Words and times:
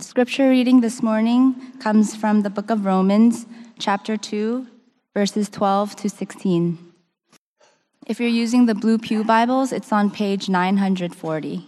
Scripture 0.00 0.48
reading 0.48 0.80
this 0.80 1.02
morning 1.02 1.56
comes 1.80 2.14
from 2.14 2.42
the 2.42 2.50
book 2.50 2.70
of 2.70 2.84
Romans, 2.86 3.46
chapter 3.80 4.16
2, 4.16 4.64
verses 5.12 5.48
12 5.48 5.96
to 5.96 6.08
16. 6.08 6.78
If 8.06 8.20
you're 8.20 8.28
using 8.28 8.66
the 8.66 8.76
Blue 8.76 8.98
Pew 8.98 9.24
Bibles, 9.24 9.72
it's 9.72 9.92
on 9.92 10.12
page 10.12 10.48
940. 10.48 11.66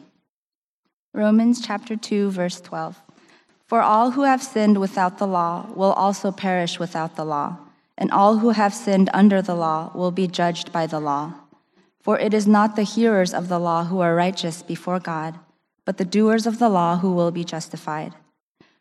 Romans 1.12 1.60
chapter 1.60 1.96
2, 1.96 2.30
verse 2.30 2.60
12. 2.60 3.02
For 3.66 3.82
all 3.82 4.12
who 4.12 4.22
have 4.22 4.44
sinned 4.44 4.78
without 4.78 5.18
the 5.18 5.26
law 5.26 5.66
will 5.74 5.92
also 5.92 6.30
perish 6.30 6.78
without 6.78 7.16
the 7.16 7.24
law, 7.24 7.58
and 7.98 8.12
all 8.12 8.38
who 8.38 8.50
have 8.50 8.72
sinned 8.72 9.10
under 9.12 9.42
the 9.42 9.56
law 9.56 9.90
will 9.92 10.12
be 10.12 10.28
judged 10.28 10.72
by 10.72 10.86
the 10.86 11.00
law. 11.00 11.34
For 12.00 12.16
it 12.16 12.32
is 12.32 12.46
not 12.46 12.76
the 12.76 12.84
hearers 12.84 13.34
of 13.34 13.48
the 13.48 13.58
law 13.58 13.86
who 13.86 13.98
are 13.98 14.14
righteous 14.14 14.62
before 14.62 15.00
God, 15.00 15.36
but 15.84 15.96
the 15.98 16.04
doers 16.04 16.46
of 16.46 16.60
the 16.60 16.68
law 16.68 16.98
who 16.98 17.10
will 17.12 17.32
be 17.32 17.42
justified. 17.42 18.14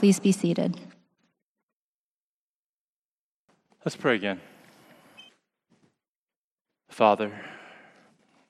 Please 0.00 0.18
be 0.18 0.32
seated. 0.32 0.80
Let's 3.84 3.96
pray 3.96 4.14
again. 4.14 4.40
Father, 6.88 7.30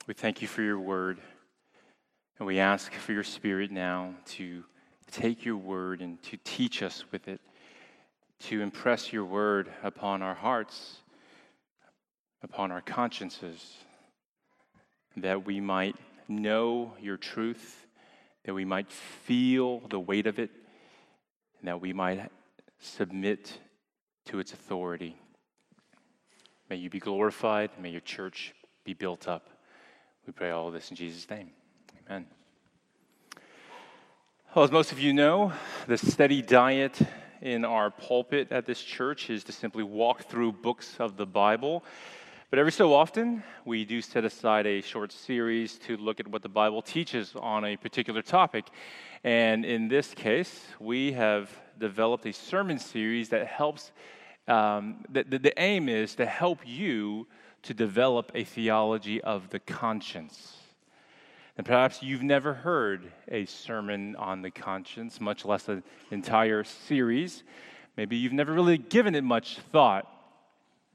we 0.07 0.13
thank 0.13 0.41
you 0.41 0.47
for 0.47 0.61
your 0.61 0.79
word, 0.79 1.19
and 2.39 2.47
we 2.47 2.59
ask 2.59 2.93
for 2.93 3.11
your 3.11 3.25
spirit 3.25 3.69
now 3.69 4.13
to 4.27 4.63
take 5.11 5.43
your 5.43 5.57
word 5.57 5.99
and 5.99 6.23
to 6.23 6.37
teach 6.45 6.81
us 6.81 7.03
with 7.11 7.27
it, 7.27 7.41
to 8.43 8.61
impress 8.61 9.11
your 9.11 9.25
word 9.25 9.69
upon 9.83 10.21
our 10.21 10.35
hearts, 10.35 10.99
upon 12.41 12.71
our 12.71 12.79
consciences, 12.79 13.75
that 15.17 15.45
we 15.45 15.59
might 15.59 15.97
know 16.29 16.93
your 17.01 17.17
truth, 17.17 17.87
that 18.45 18.53
we 18.53 18.63
might 18.63 18.89
feel 18.89 19.81
the 19.89 19.99
weight 19.99 20.27
of 20.27 20.39
it, 20.39 20.49
and 21.61 21.67
that 21.67 21.79
we 21.79 21.93
might 21.93 22.31
submit 22.79 23.57
to 24.25 24.39
its 24.39 24.51
authority. 24.51 25.15
May 26.69 26.77
you 26.77 26.89
be 26.89 26.99
glorified. 26.99 27.69
May 27.79 27.89
your 27.89 28.01
church 28.01 28.53
be 28.83 28.93
built 28.93 29.27
up. 29.27 29.49
We 30.25 30.33
pray 30.33 30.49
all 30.49 30.71
this 30.71 30.89
in 30.89 30.95
Jesus' 30.95 31.29
name. 31.29 31.51
Amen. 32.07 32.25
Well, 34.55 34.65
as 34.65 34.71
most 34.71 34.91
of 34.91 34.99
you 34.99 35.13
know, 35.13 35.53
the 35.87 35.97
steady 35.97 36.41
diet 36.41 36.99
in 37.41 37.63
our 37.63 37.91
pulpit 37.91 38.51
at 38.51 38.65
this 38.65 38.81
church 38.81 39.29
is 39.29 39.43
to 39.45 39.51
simply 39.51 39.83
walk 39.83 40.23
through 40.23 40.53
books 40.53 40.95
of 40.99 41.15
the 41.15 41.25
Bible. 41.25 41.83
But 42.51 42.59
every 42.59 42.73
so 42.73 42.93
often, 42.93 43.43
we 43.63 43.85
do 43.85 44.01
set 44.01 44.25
aside 44.25 44.67
a 44.67 44.81
short 44.81 45.13
series 45.13 45.77
to 45.87 45.95
look 45.95 46.19
at 46.19 46.27
what 46.27 46.41
the 46.41 46.49
Bible 46.49 46.81
teaches 46.81 47.33
on 47.33 47.63
a 47.63 47.77
particular 47.77 48.21
topic. 48.21 48.65
And 49.23 49.63
in 49.63 49.87
this 49.87 50.13
case, 50.13 50.65
we 50.77 51.13
have 51.13 51.49
developed 51.79 52.25
a 52.25 52.33
sermon 52.33 52.77
series 52.77 53.29
that 53.29 53.47
helps, 53.47 53.93
um, 54.49 55.05
the, 55.09 55.23
the, 55.23 55.39
the 55.39 55.61
aim 55.61 55.87
is 55.87 56.13
to 56.15 56.25
help 56.25 56.59
you 56.65 57.25
to 57.61 57.73
develop 57.73 58.33
a 58.35 58.43
theology 58.43 59.21
of 59.21 59.49
the 59.49 59.59
conscience. 59.59 60.57
And 61.55 61.65
perhaps 61.65 62.03
you've 62.03 62.21
never 62.21 62.53
heard 62.53 63.13
a 63.29 63.45
sermon 63.45 64.17
on 64.17 64.41
the 64.41 64.51
conscience, 64.51 65.21
much 65.21 65.45
less 65.45 65.69
an 65.69 65.83
entire 66.11 66.65
series. 66.65 67.43
Maybe 67.95 68.17
you've 68.17 68.33
never 68.33 68.51
really 68.51 68.77
given 68.77 69.15
it 69.15 69.23
much 69.23 69.59
thought. 69.71 70.17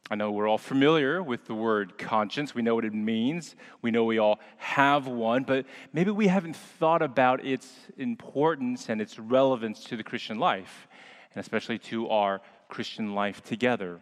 I 0.08 0.14
know 0.14 0.30
we're 0.30 0.48
all 0.48 0.58
familiar 0.58 1.20
with 1.20 1.46
the 1.46 1.54
word 1.54 1.98
conscience. 1.98 2.54
We 2.54 2.62
know 2.62 2.76
what 2.76 2.84
it 2.84 2.94
means. 2.94 3.56
We 3.82 3.90
know 3.90 4.04
we 4.04 4.18
all 4.18 4.38
have 4.56 5.08
one, 5.08 5.42
but 5.42 5.66
maybe 5.92 6.12
we 6.12 6.28
haven't 6.28 6.54
thought 6.54 7.02
about 7.02 7.44
its 7.44 7.72
importance 7.98 8.88
and 8.88 9.00
its 9.00 9.18
relevance 9.18 9.82
to 9.84 9.96
the 9.96 10.04
Christian 10.04 10.38
life, 10.38 10.86
and 11.34 11.40
especially 11.40 11.78
to 11.80 12.08
our 12.08 12.40
Christian 12.68 13.14
life 13.16 13.42
together. 13.42 14.00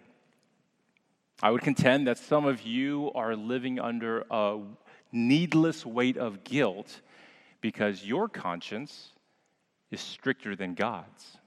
I 1.43 1.51
would 1.51 1.63
contend 1.63 2.07
that 2.07 2.19
some 2.19 2.45
of 2.45 2.63
you 2.63 3.11
are 3.15 3.35
living 3.35 3.81
under 3.81 4.25
a 4.31 4.61
needless 5.11 5.87
weight 5.87 6.19
of 6.19 6.45
guilt 6.45 7.01
because 7.63 8.05
your 8.05 8.29
conscience 8.29 9.13
is 9.91 10.01
stricter 10.01 10.55
than 10.55 10.75
God's. 10.75 11.39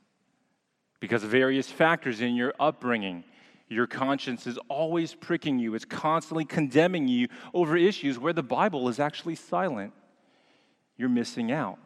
Because 1.00 1.24
of 1.24 1.30
various 1.30 1.70
factors 1.70 2.22
in 2.22 2.36
your 2.36 2.56
upbringing, 2.60 3.24
your 3.70 3.88
conscience 3.88 4.48
is 4.48 4.58
always 4.70 5.14
pricking 5.14 5.60
you, 5.60 5.76
it's 5.76 5.86
constantly 5.86 6.46
condemning 6.46 7.08
you 7.08 7.28
over 7.54 7.76
issues 7.76 8.18
where 8.18 8.34
the 8.34 8.44
Bible 8.44 8.88
is 8.88 9.00
actually 9.00 9.36
silent. 9.36 9.94
You're 10.96 11.10
missing 11.10 11.52
out, 11.52 11.78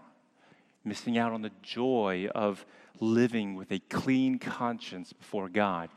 missing 0.86 1.18
out 1.18 1.34
on 1.34 1.42
the 1.42 1.52
joy 1.62 2.30
of 2.34 2.66
living 3.00 3.56
with 3.56 3.72
a 3.72 3.80
clean 3.80 4.38
conscience 4.38 5.12
before 5.12 5.50
God. 5.50 5.90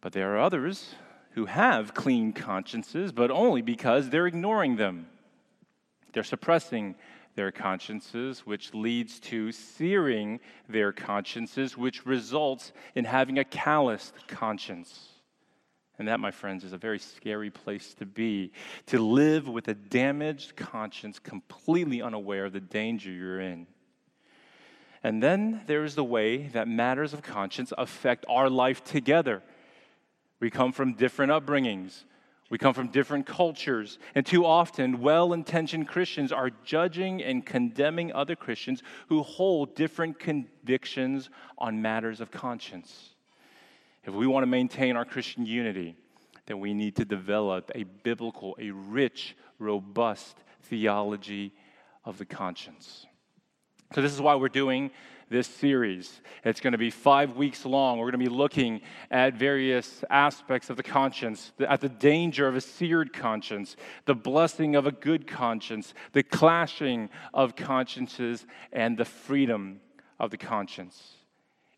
But 0.00 0.12
there 0.12 0.34
are 0.34 0.40
others 0.40 0.94
who 1.32 1.46
have 1.46 1.94
clean 1.94 2.32
consciences, 2.32 3.12
but 3.12 3.30
only 3.30 3.62
because 3.62 4.10
they're 4.10 4.26
ignoring 4.26 4.76
them. 4.76 5.06
They're 6.12 6.24
suppressing 6.24 6.96
their 7.36 7.52
consciences, 7.52 8.40
which 8.40 8.74
leads 8.74 9.20
to 9.20 9.52
searing 9.52 10.40
their 10.68 10.90
consciences, 10.90 11.76
which 11.76 12.04
results 12.04 12.72
in 12.94 13.04
having 13.04 13.38
a 13.38 13.44
calloused 13.44 14.26
conscience. 14.26 15.08
And 15.98 16.08
that, 16.08 16.20
my 16.20 16.30
friends, 16.30 16.64
is 16.64 16.72
a 16.72 16.78
very 16.78 16.98
scary 16.98 17.50
place 17.50 17.94
to 17.94 18.06
be 18.06 18.52
to 18.86 18.98
live 18.98 19.48
with 19.48 19.68
a 19.68 19.74
damaged 19.74 20.56
conscience, 20.56 21.18
completely 21.18 22.02
unaware 22.02 22.46
of 22.46 22.52
the 22.52 22.60
danger 22.60 23.10
you're 23.10 23.40
in. 23.40 23.66
And 25.02 25.22
then 25.22 25.62
there's 25.66 25.94
the 25.94 26.04
way 26.04 26.48
that 26.48 26.68
matters 26.68 27.12
of 27.12 27.22
conscience 27.22 27.72
affect 27.78 28.26
our 28.28 28.50
life 28.50 28.82
together. 28.82 29.42
We 30.40 30.50
come 30.50 30.72
from 30.72 30.94
different 30.94 31.32
upbringings, 31.32 32.04
we 32.48 32.58
come 32.58 32.74
from 32.74 32.88
different 32.88 33.26
cultures, 33.26 33.98
and 34.14 34.24
too 34.24 34.46
often, 34.46 35.00
well 35.00 35.32
intentioned 35.32 35.88
Christians 35.88 36.30
are 36.30 36.50
judging 36.64 37.22
and 37.22 37.44
condemning 37.44 38.12
other 38.12 38.36
Christians 38.36 38.82
who 39.08 39.22
hold 39.22 39.74
different 39.74 40.18
convictions 40.20 41.28
on 41.58 41.82
matters 41.82 42.20
of 42.20 42.30
conscience. 42.30 43.10
If 44.04 44.14
we 44.14 44.28
want 44.28 44.42
to 44.44 44.48
maintain 44.48 44.96
our 44.96 45.04
Christian 45.04 45.44
unity, 45.44 45.96
then 46.46 46.60
we 46.60 46.72
need 46.72 46.94
to 46.96 47.04
develop 47.04 47.72
a 47.74 47.82
biblical, 47.82 48.56
a 48.60 48.70
rich, 48.70 49.36
robust 49.58 50.36
theology 50.62 51.52
of 52.04 52.18
the 52.18 52.24
conscience. 52.24 53.06
So, 53.94 54.02
this 54.02 54.12
is 54.12 54.20
why 54.20 54.36
we're 54.36 54.48
doing 54.48 54.92
this 55.28 55.48
series. 55.48 56.20
It's 56.44 56.60
going 56.60 56.72
to 56.72 56.78
be 56.78 56.90
five 56.90 57.36
weeks 57.36 57.64
long. 57.64 57.98
We're 57.98 58.10
going 58.10 58.24
to 58.24 58.30
be 58.30 58.36
looking 58.36 58.80
at 59.10 59.34
various 59.34 60.04
aspects 60.08 60.70
of 60.70 60.76
the 60.76 60.82
conscience, 60.82 61.52
at 61.60 61.80
the 61.80 61.88
danger 61.88 62.46
of 62.46 62.54
a 62.54 62.60
seared 62.60 63.12
conscience, 63.12 63.76
the 64.04 64.14
blessing 64.14 64.76
of 64.76 64.86
a 64.86 64.92
good 64.92 65.26
conscience, 65.26 65.94
the 66.12 66.22
clashing 66.22 67.10
of 67.34 67.56
consciences, 67.56 68.46
and 68.72 68.96
the 68.96 69.04
freedom 69.04 69.80
of 70.20 70.30
the 70.30 70.38
conscience. 70.38 71.16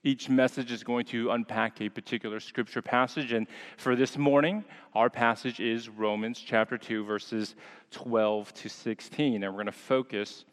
Each 0.04 0.28
message 0.28 0.70
is 0.70 0.84
going 0.84 1.06
to 1.06 1.30
unpack 1.32 1.80
a 1.80 1.88
particular 1.88 2.38
scripture 2.40 2.82
passage. 2.82 3.32
And 3.32 3.48
for 3.76 3.96
this 3.96 4.16
morning, 4.16 4.64
our 4.94 5.10
passage 5.10 5.58
is 5.58 5.88
Romans 5.88 6.38
chapter 6.38 6.78
2, 6.78 7.04
verses 7.04 7.56
12 7.90 8.54
to 8.54 8.68
16. 8.68 9.42
And 9.42 9.52
we're 9.52 9.64
going 9.64 9.66
to 9.66 9.72
focus 9.72 10.44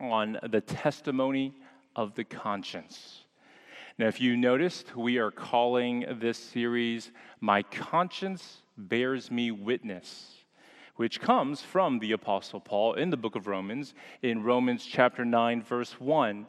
on 0.00 0.38
the 0.50 0.60
testimony 0.60 1.54
of 1.96 2.14
the 2.14 2.24
conscience. 2.24 3.24
Now, 3.98 4.08
if 4.08 4.20
you 4.20 4.36
noticed, 4.36 4.96
we 4.96 5.18
are 5.18 5.30
calling 5.30 6.06
this 6.18 6.38
series 6.38 7.12
My 7.40 7.62
Conscience 7.62 8.62
Bears 8.76 9.30
Me 9.30 9.50
Witness, 9.50 10.36
which 10.96 11.20
comes 11.20 11.60
from 11.60 11.98
the 11.98 12.12
Apostle 12.12 12.60
Paul 12.60 12.94
in 12.94 13.10
the 13.10 13.16
book 13.16 13.36
of 13.36 13.46
Romans, 13.46 13.94
in 14.22 14.42
Romans 14.42 14.84
chapter 14.84 15.24
9, 15.24 15.62
verse 15.62 16.00
1. 16.00 16.46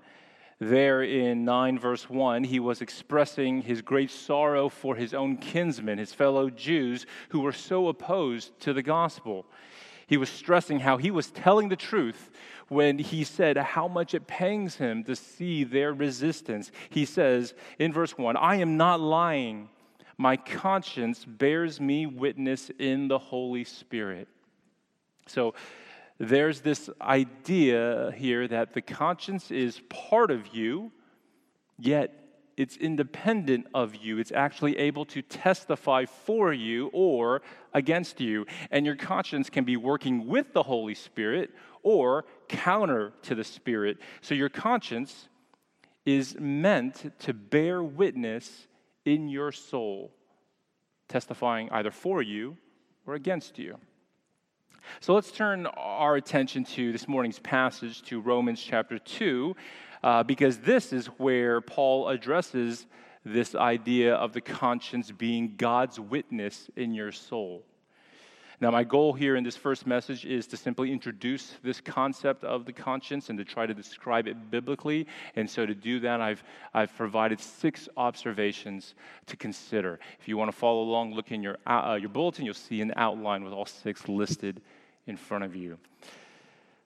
There 0.60 1.04
in 1.04 1.44
9, 1.44 1.80
verse 1.80 2.10
1, 2.10 2.45
he 2.45 2.60
was 2.60 2.81
expressing 2.81 3.63
his 3.63 3.81
great 3.81 4.12
sorrow 4.12 4.69
for 4.69 4.95
his 4.95 5.13
own 5.13 5.38
kinsmen, 5.38 5.98
his 5.98 6.13
fellow 6.13 6.50
Jews, 6.50 7.06
who 7.30 7.42
were 7.42 7.51
so 7.51 7.90
opposed 7.90 8.57
to 8.62 8.72
the 8.72 8.84
gospel. 8.84 9.45
He 10.07 10.16
was 10.16 10.30
stressing 10.30 10.80
how 10.80 10.98
he 10.98 11.12
was 11.12 11.31
telling 11.31 11.69
the 11.69 11.75
truth 11.75 12.30
when 12.74 12.98
he 12.98 13.24
said 13.24 13.58
how 13.58 13.88
much 13.88 14.14
it 14.14 14.28
pangs 14.28 14.75
him 14.75 15.04
to 15.06 15.16
see 15.16 15.64
their 15.64 15.94
resistance. 15.94 16.72
He 16.90 17.06
says 17.06 17.54
in 17.80 17.94
verse 17.94 18.18
1 18.18 18.36
I 18.38 18.56
am 18.56 18.78
not 18.78 19.00
lying. 19.00 19.70
My 20.18 20.38
conscience 20.38 21.25
bears 21.25 21.80
me 21.80 22.06
witness 22.06 22.70
in 22.78 23.08
the 23.08 23.18
Holy 23.18 23.64
Spirit. 23.64 24.28
So 25.28 25.56
there's 26.20 26.62
this 26.62 26.90
idea 27.02 28.14
here 28.16 28.48
that 28.48 28.74
the 28.74 28.81
conscience 28.81 29.50
is 29.50 29.81
part 29.90 30.30
of 30.30 30.48
you, 30.54 30.92
yet 31.80 32.24
it's 32.56 32.78
independent 32.78 33.68
of 33.74 33.96
you. 33.96 34.19
It's 34.19 34.31
actually 34.31 34.78
able 34.78 35.06
to 35.06 35.22
testify 35.22 36.06
for 36.06 36.54
you 36.54 36.90
or 36.94 37.42
against 37.74 38.22
you. 38.22 38.46
And 38.69 38.86
your 38.86 38.96
conscience 38.96 39.50
can 39.50 39.64
be 39.64 39.78
working 39.78 40.28
with 40.28 40.54
the 40.54 40.64
Holy 40.64 40.94
Spirit 40.94 41.52
or 41.81 42.26
counter 42.54 43.12
to 43.24 43.36
the 43.36 43.44
Spirit. 43.44 43.98
So 44.22 44.36
your 44.36 44.50
conscience 44.50 45.28
is 46.06 46.38
meant 46.40 47.12
to 47.20 47.34
bear 47.34 47.84
witness 47.84 48.68
in 49.06 49.28
your 49.28 49.52
soul, 49.52 50.12
testifying 51.08 51.70
either 51.72 51.92
for 51.92 52.22
you 52.22 52.58
or 53.08 53.16
against 53.16 53.58
you. 53.58 53.78
So 55.00 55.16
let's 55.16 55.32
turn 55.32 55.66
our 55.66 56.16
attention 56.16 56.64
to 56.66 56.92
this 56.92 57.08
morning's 57.08 57.40
passage 57.40 58.04
to 58.04 58.22
Romans 58.22 58.62
chapter 58.62 59.00
2 59.00 59.56
uh, 60.04 60.24
because 60.24 60.60
this 60.60 60.94
is 60.94 61.08
where 61.08 61.60
Paul 61.60 62.10
addresses 62.10 62.86
this 63.26 63.56
idea 63.56 64.14
of 64.16 64.34
the 64.34 64.42
conscience 64.42 65.10
being 65.10 65.56
God's 65.58 66.00
witness 66.00 66.70
in 66.76 66.94
your 66.94 67.12
soul. 67.14 67.64
Now, 68.63 68.71
my 68.71 68.86
goal 68.86 69.12
here 69.12 69.36
in 69.36 69.44
this 69.44 69.57
first 69.57 69.86
message 69.86 70.25
is 70.25 70.48
to 70.48 70.56
simply 70.56 70.89
introduce 70.89 71.57
this 71.63 71.81
concept 71.81 72.45
of 72.45 72.63
the 72.63 72.71
conscience 72.71 73.27
and 73.27 73.38
to 73.38 73.44
try 73.44 73.65
to 73.65 73.74
describe 73.74 74.25
it 74.25 74.50
biblically. 74.50 75.06
And 75.36 75.50
so, 75.50 75.65
to 75.65 75.75
do 75.75 76.00
that, 76.00 76.21
I've, 76.21 76.42
I've 76.74 76.95
provided 76.95 77.42
six 77.42 77.89
observations 77.98 78.95
to 79.25 79.36
consider. 79.36 80.00
If 80.18 80.30
you 80.30 80.38
want 80.38 80.50
to 80.50 80.56
follow 80.56 80.81
along, 80.81 81.13
look 81.13 81.30
in 81.30 81.44
your, 81.44 81.57
uh, 81.68 81.98
your 82.00 82.07
bulletin, 82.07 82.45
you'll 82.45 82.54
see 82.54 82.80
an 82.80 82.94
outline 82.95 83.44
with 83.44 83.51
all 83.51 83.65
six 83.65 84.07
listed 84.07 84.62
in 85.07 85.18
front 85.18 85.44
of 85.44 85.57
you. 85.57 85.77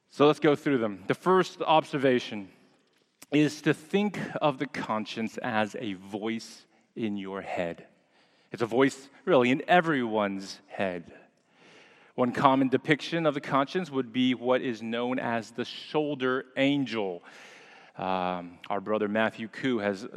So, 0.09 0.25
let's 0.25 0.39
go 0.39 0.55
through 0.55 0.79
them. 0.79 1.03
The 1.05 1.13
first 1.13 1.61
observation 1.61 2.47
is 3.31 3.61
to 3.61 3.75
think 3.75 4.17
of 4.41 4.57
the 4.57 4.65
conscience 4.65 5.37
as 5.43 5.75
a 5.79 5.93
voice 5.93 6.65
in 6.95 7.17
your 7.17 7.43
head. 7.43 7.85
It's 8.51 8.63
a 8.63 8.65
voice 8.65 9.09
really 9.25 9.51
in 9.51 9.61
everyone's 9.67 10.59
head. 10.65 11.13
One 12.17 12.31
common 12.31 12.67
depiction 12.67 13.27
of 13.27 13.35
the 13.35 13.41
conscience 13.41 13.91
would 13.91 14.11
be 14.11 14.33
what 14.33 14.63
is 14.63 14.81
known 14.81 15.19
as 15.19 15.51
the 15.51 15.63
shoulder 15.63 16.45
angel. 16.57 17.21
Um, 17.95 18.57
our 18.71 18.81
brother 18.81 19.07
Matthew 19.07 19.47
Koo 19.47 19.77
has 19.77 20.07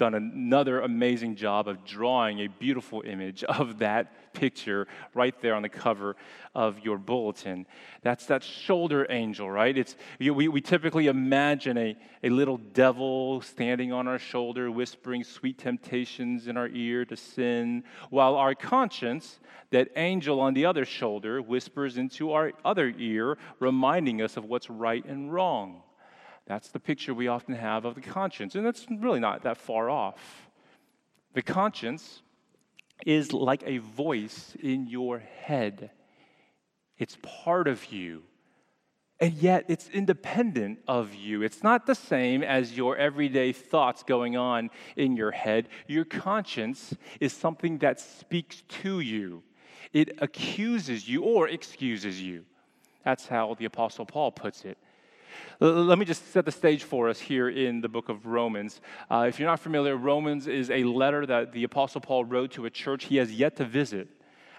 done 0.00 0.14
another 0.14 0.80
amazing 0.80 1.36
job 1.36 1.68
of 1.68 1.84
drawing 1.84 2.40
a 2.40 2.46
beautiful 2.46 3.02
image 3.02 3.44
of 3.44 3.80
that 3.80 4.32
picture 4.32 4.88
right 5.12 5.38
there 5.42 5.54
on 5.54 5.60
the 5.60 5.68
cover 5.68 6.16
of 6.54 6.78
your 6.78 6.96
bulletin. 6.96 7.66
That's 8.00 8.24
that 8.26 8.42
shoulder 8.42 9.06
angel, 9.10 9.50
right? 9.50 9.76
It's, 9.76 9.96
we, 10.18 10.48
we 10.48 10.62
typically 10.62 11.08
imagine 11.08 11.76
a, 11.76 11.96
a 12.24 12.30
little 12.30 12.56
devil 12.56 13.42
standing 13.42 13.92
on 13.92 14.08
our 14.08 14.18
shoulder, 14.18 14.70
whispering 14.70 15.22
sweet 15.22 15.58
temptations 15.58 16.46
in 16.46 16.56
our 16.56 16.68
ear 16.68 17.04
to 17.04 17.16
sin, 17.16 17.84
while 18.08 18.36
our 18.36 18.54
conscience, 18.54 19.38
that 19.70 19.90
angel 19.96 20.40
on 20.40 20.54
the 20.54 20.64
other 20.64 20.86
shoulder, 20.86 21.42
whispers 21.42 21.98
into 21.98 22.32
our 22.32 22.52
other 22.64 22.94
ear, 22.96 23.36
reminding 23.58 24.22
us 24.22 24.38
of 24.38 24.46
what's 24.46 24.70
right 24.70 25.04
and 25.04 25.30
wrong. 25.30 25.82
That's 26.46 26.68
the 26.68 26.80
picture 26.80 27.14
we 27.14 27.28
often 27.28 27.54
have 27.54 27.84
of 27.84 27.94
the 27.94 28.00
conscience, 28.00 28.54
and 28.54 28.66
that's 28.66 28.86
really 28.90 29.20
not 29.20 29.42
that 29.42 29.56
far 29.56 29.88
off. 29.88 30.50
The 31.34 31.42
conscience 31.42 32.22
is 33.06 33.32
like 33.32 33.62
a 33.64 33.78
voice 33.78 34.56
in 34.60 34.88
your 34.88 35.18
head, 35.18 35.90
it's 36.98 37.16
part 37.22 37.68
of 37.68 37.92
you. 37.92 38.22
And 39.22 39.34
yet, 39.34 39.66
it's 39.68 39.90
independent 39.90 40.78
of 40.88 41.14
you. 41.14 41.42
It's 41.42 41.62
not 41.62 41.84
the 41.84 41.94
same 41.94 42.42
as 42.42 42.74
your 42.74 42.96
everyday 42.96 43.52
thoughts 43.52 44.02
going 44.02 44.38
on 44.38 44.70
in 44.96 45.14
your 45.14 45.30
head. 45.30 45.68
Your 45.86 46.06
conscience 46.06 46.94
is 47.20 47.34
something 47.34 47.76
that 47.78 48.00
speaks 48.00 48.62
to 48.82 49.00
you, 49.00 49.42
it 49.92 50.18
accuses 50.22 51.06
you 51.06 51.22
or 51.22 51.48
excuses 51.48 52.20
you. 52.20 52.46
That's 53.04 53.26
how 53.26 53.54
the 53.58 53.66
Apostle 53.66 54.06
Paul 54.06 54.32
puts 54.32 54.64
it. 54.64 54.78
Let 55.60 55.98
me 55.98 56.04
just 56.04 56.32
set 56.32 56.44
the 56.44 56.52
stage 56.52 56.84
for 56.84 57.08
us 57.08 57.20
here 57.20 57.48
in 57.48 57.80
the 57.80 57.88
book 57.88 58.08
of 58.08 58.26
Romans. 58.26 58.80
Uh, 59.10 59.26
if 59.28 59.38
you're 59.38 59.48
not 59.48 59.60
familiar, 59.60 59.96
Romans 59.96 60.46
is 60.46 60.70
a 60.70 60.84
letter 60.84 61.26
that 61.26 61.52
the 61.52 61.64
Apostle 61.64 62.00
Paul 62.00 62.24
wrote 62.24 62.52
to 62.52 62.66
a 62.66 62.70
church 62.70 63.04
he 63.04 63.16
has 63.16 63.32
yet 63.32 63.56
to 63.56 63.64
visit. 63.64 64.08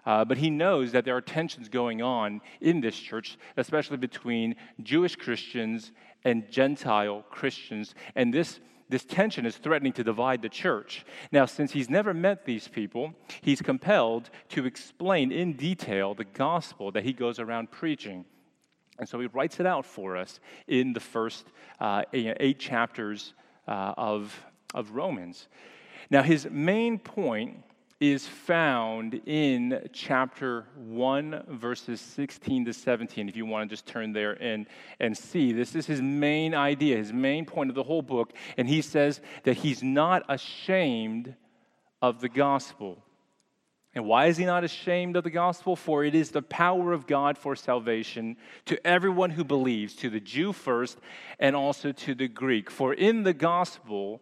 Uh, 0.06 0.26
but 0.26 0.38
he 0.38 0.50
knows 0.50 0.92
that 0.92 1.06
there 1.06 1.16
are 1.16 1.22
tensions 1.22 1.70
going 1.70 2.02
on 2.02 2.42
in 2.60 2.82
this 2.82 2.98
church, 2.98 3.38
especially 3.58 3.98
between 3.98 4.56
Jewish 4.82 5.16
Christians 5.16 5.92
and 6.24 6.50
Gentile 6.52 7.24
Christians. 7.30 7.94
And 8.16 8.34
this, 8.34 8.60
this 8.90 9.06
tension 9.06 9.46
is 9.46 9.58
threatening 9.58 9.94
to 9.94 10.04
divide 10.04 10.42
the 10.42 10.50
church. 10.50 11.06
Now, 11.32 11.46
since 11.46 11.72
he's 11.72 11.90
never 11.90 12.14
met 12.14 12.46
these 12.46 12.68
people, 12.68 13.14
he's 13.42 13.62
compelled 13.62 14.30
to 14.50 14.66
explain 14.66 15.32
in 15.32 15.54
detail 15.54 16.14
the 16.14 16.26
gospel 16.26 16.92
that 16.92 17.04
he 17.04 17.14
goes 17.14 17.40
around 17.40 17.72
preaching. 17.72 18.26
And 19.02 19.10
so 19.10 19.20
he 19.20 19.26
writes 19.34 19.60
it 19.60 19.66
out 19.66 19.84
for 19.84 20.16
us 20.16 20.40
in 20.68 20.94
the 20.94 21.00
first 21.00 21.48
uh, 21.80 22.04
eight 22.14 22.60
chapters 22.60 23.34
uh, 23.68 23.96
of, 23.98 24.46
of 24.76 24.92
Romans. 24.92 25.48
Now, 26.12 26.22
his 26.22 26.48
main 26.52 27.00
point 27.00 27.64
is 28.00 28.28
found 28.28 29.20
in 29.26 29.90
chapter 29.92 30.68
1, 30.76 31.46
verses 31.50 32.00
16 32.00 32.66
to 32.66 32.74
17. 32.74 33.28
If 33.28 33.36
you 33.36 33.48
want 33.48 33.68
to 33.68 33.74
just 33.74 33.88
turn 33.88 34.14
there 34.14 34.34
and, 34.34 34.68
and 35.00 35.18
see, 35.18 35.52
this 35.52 35.76
is 35.76 35.88
his 35.88 36.02
main 36.02 36.54
idea, 36.54 36.98
his 36.98 37.12
main 37.12 37.46
point 37.46 37.72
of 37.72 37.76
the 37.76 37.84
whole 37.84 38.04
book. 38.04 38.34
And 38.56 38.70
he 38.70 38.84
says 38.84 39.20
that 39.46 39.58
he's 39.58 39.82
not 39.82 40.24
ashamed 40.30 41.34
of 42.04 42.22
the 42.22 42.30
gospel. 42.30 43.04
And 43.94 44.06
why 44.06 44.28
is 44.28 44.38
he 44.38 44.46
not 44.46 44.64
ashamed 44.64 45.18
of 45.18 45.26
the 45.26 45.30
gospel? 45.30 45.76
For 45.76 46.06
it 46.06 46.16
is 46.16 46.32
the 46.32 46.42
power 46.42 46.94
of 46.94 47.08
God 47.08 47.38
for 47.38 47.56
salvation 47.56 48.38
to 48.66 48.86
everyone 48.88 49.32
who 49.32 49.44
believes, 49.44 49.96
to 49.96 50.10
the 50.10 50.22
Jew 50.22 50.54
first, 50.54 50.98
and 51.40 51.56
also 51.56 51.92
to 51.92 52.16
the 52.16 52.30
Greek. 52.30 52.72
For 52.72 52.94
in 52.94 53.24
the 53.24 53.34
gospel, 53.34 54.22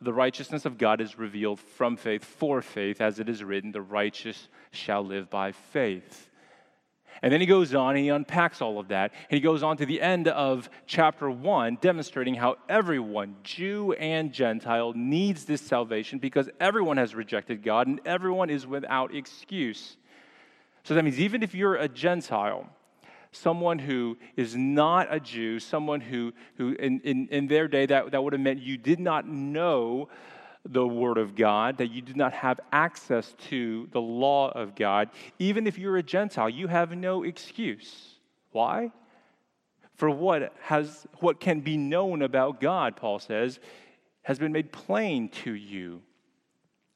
the 0.00 0.12
righteousness 0.12 0.64
of 0.64 0.78
God 0.78 1.00
is 1.00 1.18
revealed 1.18 1.58
from 1.58 1.96
faith 1.96 2.24
for 2.24 2.62
faith, 2.62 3.00
as 3.00 3.18
it 3.18 3.28
is 3.28 3.42
written, 3.42 3.72
the 3.72 3.82
righteous 3.82 4.48
shall 4.70 5.04
live 5.04 5.28
by 5.28 5.52
faith. 5.52 6.29
And 7.22 7.32
then 7.32 7.40
he 7.40 7.46
goes 7.46 7.74
on, 7.74 7.96
and 7.96 8.04
he 8.04 8.08
unpacks 8.08 8.62
all 8.62 8.78
of 8.78 8.88
that. 8.88 9.12
And 9.28 9.36
he 9.36 9.40
goes 9.40 9.62
on 9.62 9.76
to 9.76 9.86
the 9.86 10.00
end 10.00 10.28
of 10.28 10.70
chapter 10.86 11.30
one, 11.30 11.76
demonstrating 11.80 12.34
how 12.34 12.56
everyone, 12.68 13.36
Jew 13.42 13.92
and 13.92 14.32
Gentile, 14.32 14.92
needs 14.94 15.44
this 15.44 15.60
salvation 15.60 16.18
because 16.18 16.48
everyone 16.58 16.96
has 16.96 17.14
rejected 17.14 17.62
God 17.62 17.86
and 17.86 18.00
everyone 18.06 18.48
is 18.48 18.66
without 18.66 19.14
excuse. 19.14 19.96
So 20.84 20.94
that 20.94 21.04
means 21.04 21.20
even 21.20 21.42
if 21.42 21.54
you're 21.54 21.76
a 21.76 21.88
Gentile, 21.88 22.66
someone 23.32 23.78
who 23.78 24.16
is 24.36 24.56
not 24.56 25.08
a 25.10 25.20
Jew, 25.20 25.60
someone 25.60 26.00
who, 26.00 26.32
who 26.56 26.72
in, 26.72 27.00
in, 27.00 27.28
in 27.28 27.46
their 27.46 27.68
day, 27.68 27.86
that, 27.86 28.10
that 28.10 28.22
would 28.22 28.32
have 28.32 28.40
meant 28.40 28.60
you 28.60 28.76
did 28.76 28.98
not 28.98 29.26
know 29.26 30.08
the 30.64 30.86
Word 30.86 31.18
of 31.18 31.34
God, 31.34 31.78
that 31.78 31.90
you 31.90 32.02
do 32.02 32.14
not 32.14 32.32
have 32.32 32.60
access 32.72 33.34
to 33.48 33.88
the 33.92 34.00
law 34.00 34.50
of 34.50 34.74
God, 34.74 35.10
even 35.38 35.66
if 35.66 35.78
you're 35.78 35.96
a 35.96 36.02
Gentile, 36.02 36.50
you 36.50 36.68
have 36.68 36.96
no 36.96 37.22
excuse. 37.22 38.16
Why? 38.52 38.92
For 39.96 40.10
what 40.10 40.54
has 40.62 41.06
what 41.18 41.40
can 41.40 41.60
be 41.60 41.76
known 41.76 42.22
about 42.22 42.60
God, 42.60 42.96
Paul 42.96 43.18
says, 43.18 43.58
has 44.22 44.38
been 44.38 44.52
made 44.52 44.72
plain 44.72 45.28
to 45.28 45.52
you. 45.52 46.02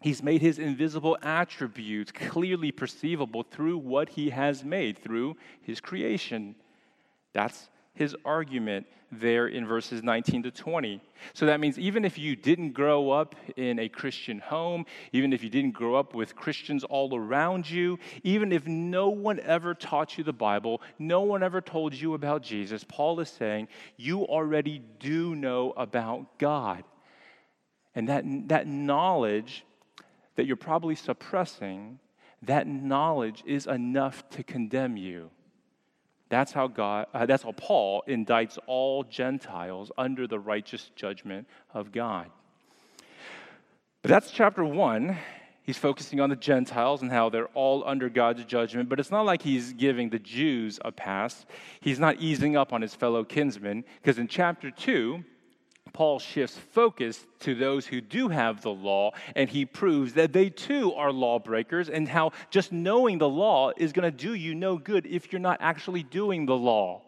He's 0.00 0.22
made 0.22 0.42
his 0.42 0.58
invisible 0.58 1.16
attributes 1.22 2.12
clearly 2.12 2.70
perceivable 2.70 3.42
through 3.42 3.78
what 3.78 4.10
he 4.10 4.30
has 4.30 4.62
made, 4.62 4.98
through 4.98 5.36
his 5.62 5.80
creation. 5.80 6.54
That's 7.32 7.70
his 7.94 8.14
argument 8.24 8.86
there 9.20 9.46
in 9.46 9.66
verses 9.66 10.02
19 10.02 10.42
to 10.44 10.50
20. 10.50 11.00
So 11.32 11.46
that 11.46 11.60
means 11.60 11.78
even 11.78 12.04
if 12.04 12.18
you 12.18 12.36
didn't 12.36 12.72
grow 12.72 13.10
up 13.10 13.34
in 13.56 13.78
a 13.78 13.88
Christian 13.88 14.40
home, 14.40 14.86
even 15.12 15.32
if 15.32 15.42
you 15.42 15.50
didn't 15.50 15.72
grow 15.72 15.94
up 15.94 16.14
with 16.14 16.34
Christians 16.34 16.84
all 16.84 17.14
around 17.16 17.70
you, 17.70 17.98
even 18.22 18.52
if 18.52 18.66
no 18.66 19.08
one 19.08 19.40
ever 19.40 19.74
taught 19.74 20.18
you 20.18 20.24
the 20.24 20.32
Bible, 20.32 20.82
no 20.98 21.22
one 21.22 21.42
ever 21.42 21.60
told 21.60 21.94
you 21.94 22.14
about 22.14 22.42
Jesus, 22.42 22.84
Paul 22.84 23.20
is 23.20 23.28
saying 23.28 23.68
you 23.96 24.24
already 24.24 24.82
do 24.98 25.34
know 25.34 25.72
about 25.76 26.38
God. 26.38 26.84
And 27.94 28.08
that, 28.08 28.24
that 28.48 28.66
knowledge 28.66 29.64
that 30.36 30.46
you're 30.46 30.56
probably 30.56 30.96
suppressing, 30.96 32.00
that 32.42 32.66
knowledge 32.66 33.44
is 33.46 33.66
enough 33.66 34.28
to 34.30 34.42
condemn 34.42 34.96
you. 34.96 35.30
That's 36.28 36.52
how 36.52 36.66
God 36.66 37.06
uh, 37.14 37.26
that's 37.26 37.42
how 37.42 37.52
Paul 37.52 38.02
indicts 38.08 38.58
all 38.66 39.04
Gentiles 39.04 39.92
under 39.96 40.26
the 40.26 40.38
righteous 40.38 40.90
judgment 40.96 41.46
of 41.72 41.92
God. 41.92 42.30
But 44.02 44.10
that's 44.10 44.30
chapter 44.30 44.64
1. 44.64 45.16
He's 45.62 45.78
focusing 45.78 46.20
on 46.20 46.28
the 46.28 46.36
Gentiles 46.36 47.00
and 47.00 47.10
how 47.10 47.30
they're 47.30 47.48
all 47.54 47.84
under 47.86 48.10
God's 48.10 48.44
judgment, 48.44 48.90
but 48.90 49.00
it's 49.00 49.10
not 49.10 49.24
like 49.24 49.40
he's 49.40 49.72
giving 49.72 50.10
the 50.10 50.18
Jews 50.18 50.78
a 50.84 50.92
pass. 50.92 51.46
He's 51.80 51.98
not 51.98 52.20
easing 52.20 52.54
up 52.54 52.74
on 52.74 52.82
his 52.82 52.94
fellow 52.94 53.24
kinsmen, 53.24 53.82
because 54.02 54.18
in 54.18 54.28
chapter 54.28 54.70
2, 54.70 55.24
Paul 55.94 56.18
shifts 56.18 56.58
focus 56.72 57.24
to 57.40 57.54
those 57.54 57.86
who 57.86 58.00
do 58.00 58.28
have 58.28 58.60
the 58.60 58.72
law, 58.72 59.12
and 59.34 59.48
he 59.48 59.64
proves 59.64 60.14
that 60.14 60.32
they 60.32 60.50
too 60.50 60.92
are 60.92 61.12
lawbreakers, 61.12 61.88
and 61.88 62.08
how 62.08 62.32
just 62.50 62.72
knowing 62.72 63.18
the 63.18 63.28
law 63.28 63.70
is 63.76 63.92
going 63.92 64.10
to 64.10 64.16
do 64.16 64.34
you 64.34 64.56
no 64.56 64.76
good 64.76 65.06
if 65.06 65.32
you're 65.32 65.40
not 65.40 65.58
actually 65.60 66.02
doing 66.02 66.46
the 66.46 66.56
law. 66.56 67.00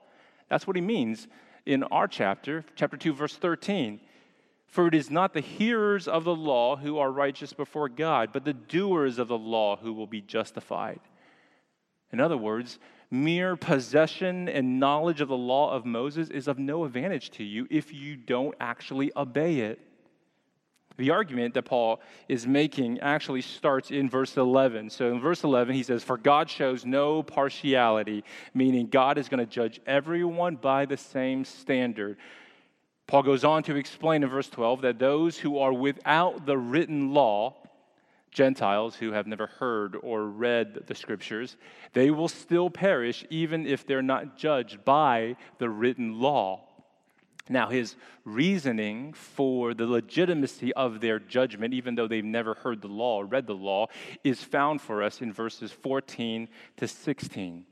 That's 0.48 0.68
what 0.68 0.76
he 0.76 0.82
means 0.82 1.26
in 1.66 1.82
our 1.82 2.06
chapter, 2.06 2.64
chapter 2.76 2.96
2, 2.96 3.12
verse 3.12 3.36
13. 3.36 4.00
For 4.68 4.86
it 4.86 4.94
is 4.94 5.10
not 5.10 5.34
the 5.34 5.40
hearers 5.40 6.06
of 6.06 6.22
the 6.22 6.34
law 6.34 6.76
who 6.76 6.98
are 6.98 7.10
righteous 7.10 7.52
before 7.52 7.88
God, 7.88 8.30
but 8.32 8.44
the 8.44 8.52
doers 8.52 9.18
of 9.18 9.26
the 9.26 9.38
law 9.38 9.76
who 9.76 9.92
will 9.92 10.06
be 10.06 10.20
justified. 10.20 11.00
In 12.12 12.20
other 12.20 12.36
words, 12.36 12.78
mere 13.10 13.56
possession 13.56 14.48
and 14.48 14.80
knowledge 14.80 15.20
of 15.20 15.28
the 15.28 15.36
law 15.36 15.72
of 15.72 15.84
Moses 15.84 16.28
is 16.28 16.48
of 16.48 16.58
no 16.58 16.84
advantage 16.84 17.30
to 17.32 17.44
you 17.44 17.66
if 17.70 17.92
you 17.92 18.16
don't 18.16 18.54
actually 18.60 19.12
obey 19.16 19.60
it. 19.60 19.80
The 20.98 21.10
argument 21.10 21.54
that 21.54 21.64
Paul 21.64 22.00
is 22.28 22.46
making 22.46 23.00
actually 23.00 23.42
starts 23.42 23.90
in 23.90 24.08
verse 24.08 24.36
11. 24.36 24.90
So 24.90 25.12
in 25.12 25.20
verse 25.20 25.44
11, 25.44 25.74
he 25.74 25.82
says, 25.82 26.02
For 26.02 26.16
God 26.16 26.48
shows 26.48 26.86
no 26.86 27.22
partiality, 27.22 28.24
meaning 28.54 28.86
God 28.86 29.18
is 29.18 29.28
going 29.28 29.40
to 29.40 29.46
judge 29.46 29.80
everyone 29.86 30.56
by 30.56 30.86
the 30.86 30.96
same 30.96 31.44
standard. 31.44 32.16
Paul 33.06 33.22
goes 33.22 33.44
on 33.44 33.62
to 33.64 33.76
explain 33.76 34.22
in 34.22 34.30
verse 34.30 34.48
12 34.48 34.80
that 34.82 34.98
those 34.98 35.38
who 35.38 35.58
are 35.58 35.72
without 35.72 36.46
the 36.46 36.56
written 36.56 37.12
law, 37.12 37.54
Gentiles 38.36 38.96
who 38.96 39.12
have 39.12 39.26
never 39.26 39.46
heard 39.46 39.96
or 40.02 40.26
read 40.26 40.86
the 40.86 40.94
scriptures, 40.94 41.56
they 41.94 42.10
will 42.10 42.28
still 42.28 42.68
perish 42.68 43.24
even 43.30 43.66
if 43.66 43.86
they're 43.86 44.02
not 44.02 44.36
judged 44.36 44.84
by 44.84 45.36
the 45.56 45.70
written 45.70 46.20
law. 46.20 46.60
Now, 47.48 47.70
his 47.70 47.96
reasoning 48.24 49.14
for 49.14 49.72
the 49.72 49.86
legitimacy 49.86 50.74
of 50.74 51.00
their 51.00 51.18
judgment, 51.18 51.72
even 51.72 51.94
though 51.94 52.06
they've 52.06 52.22
never 52.22 52.52
heard 52.52 52.82
the 52.82 52.88
law 52.88 53.22
or 53.22 53.24
read 53.24 53.46
the 53.46 53.54
law, 53.54 53.86
is 54.22 54.44
found 54.44 54.82
for 54.82 55.02
us 55.02 55.22
in 55.22 55.32
verses 55.32 55.72
14 55.72 56.46
to 56.76 56.86
16. 56.86 57.64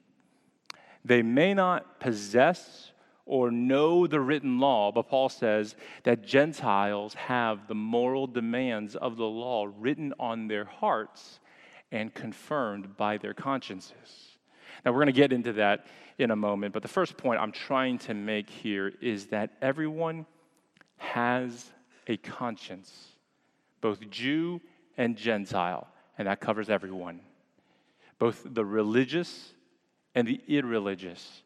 They 1.04 1.20
may 1.20 1.52
not 1.52 2.00
possess 2.00 2.92
or 3.26 3.50
know 3.50 4.06
the 4.06 4.20
written 4.20 4.58
law, 4.58 4.92
but 4.92 5.08
Paul 5.08 5.28
says 5.28 5.76
that 6.02 6.22
Gentiles 6.22 7.14
have 7.14 7.66
the 7.68 7.74
moral 7.74 8.26
demands 8.26 8.96
of 8.96 9.16
the 9.16 9.24
law 9.24 9.66
written 9.78 10.12
on 10.18 10.48
their 10.48 10.64
hearts 10.64 11.40
and 11.90 12.12
confirmed 12.12 12.96
by 12.96 13.16
their 13.16 13.34
consciences. 13.34 14.38
Now, 14.84 14.92
we're 14.92 14.98
going 14.98 15.06
to 15.06 15.12
get 15.12 15.32
into 15.32 15.54
that 15.54 15.86
in 16.18 16.30
a 16.30 16.36
moment, 16.36 16.74
but 16.74 16.82
the 16.82 16.88
first 16.88 17.16
point 17.16 17.40
I'm 17.40 17.52
trying 17.52 17.98
to 17.98 18.14
make 18.14 18.50
here 18.50 18.92
is 19.00 19.26
that 19.26 19.50
everyone 19.62 20.26
has 20.96 21.72
a 22.06 22.16
conscience, 22.18 23.08
both 23.80 24.10
Jew 24.10 24.60
and 24.98 25.16
Gentile, 25.16 25.88
and 26.18 26.28
that 26.28 26.40
covers 26.40 26.68
everyone, 26.68 27.20
both 28.18 28.42
the 28.44 28.64
religious 28.64 29.54
and 30.14 30.28
the 30.28 30.40
irreligious 30.46 31.43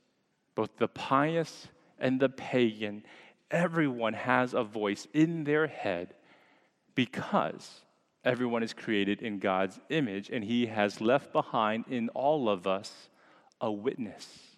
both 0.59 0.77
the 0.79 0.89
pious 0.89 1.69
and 2.01 2.19
the 2.19 2.29
pagan, 2.29 3.05
everyone 3.49 4.13
has 4.13 4.55
a 4.55 4.65
voice 4.65 5.07
in 5.15 5.45
their 5.45 5.69
head 5.69 6.13
because 6.97 7.83
everyone 8.25 8.65
is 8.65 8.73
created 8.73 9.23
in 9.23 9.39
God's 9.39 9.79
image, 9.89 10.31
and 10.31 10.43
He 10.43 10.67
has 10.67 11.01
left 11.01 11.33
behind 11.33 11.85
in 11.89 12.09
all 12.09 12.49
of 12.49 12.67
us 12.67 13.09
a 13.61 13.71
witness. 13.71 14.57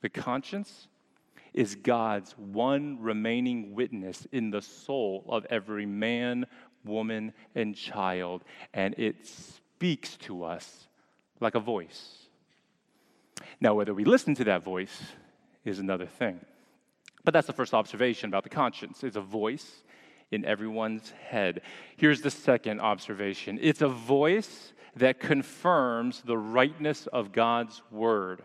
The 0.00 0.08
conscience 0.08 0.88
is 1.52 1.74
God's 1.74 2.32
one 2.38 2.98
remaining 2.98 3.74
witness 3.74 4.26
in 4.32 4.48
the 4.48 4.62
soul 4.62 5.26
of 5.28 5.44
every 5.50 5.84
man, 5.84 6.46
woman, 6.82 7.34
and 7.54 7.76
child, 7.76 8.42
and 8.72 8.94
it 8.96 9.26
speaks 9.26 10.16
to 10.16 10.44
us 10.44 10.88
like 11.40 11.56
a 11.56 11.60
voice. 11.60 12.23
Now, 13.60 13.74
whether 13.74 13.94
we 13.94 14.04
listen 14.04 14.34
to 14.36 14.44
that 14.44 14.62
voice 14.62 15.02
is 15.64 15.78
another 15.78 16.06
thing. 16.06 16.40
But 17.24 17.32
that's 17.32 17.46
the 17.46 17.52
first 17.52 17.74
observation 17.74 18.28
about 18.28 18.42
the 18.42 18.50
conscience. 18.50 19.02
It's 19.02 19.16
a 19.16 19.20
voice 19.20 19.82
in 20.30 20.44
everyone's 20.44 21.10
head. 21.10 21.62
Here's 21.96 22.20
the 22.20 22.30
second 22.30 22.80
observation 22.80 23.58
it's 23.62 23.82
a 23.82 23.88
voice 23.88 24.72
that 24.96 25.20
confirms 25.20 26.22
the 26.22 26.36
rightness 26.38 27.06
of 27.08 27.32
God's 27.32 27.82
word. 27.90 28.44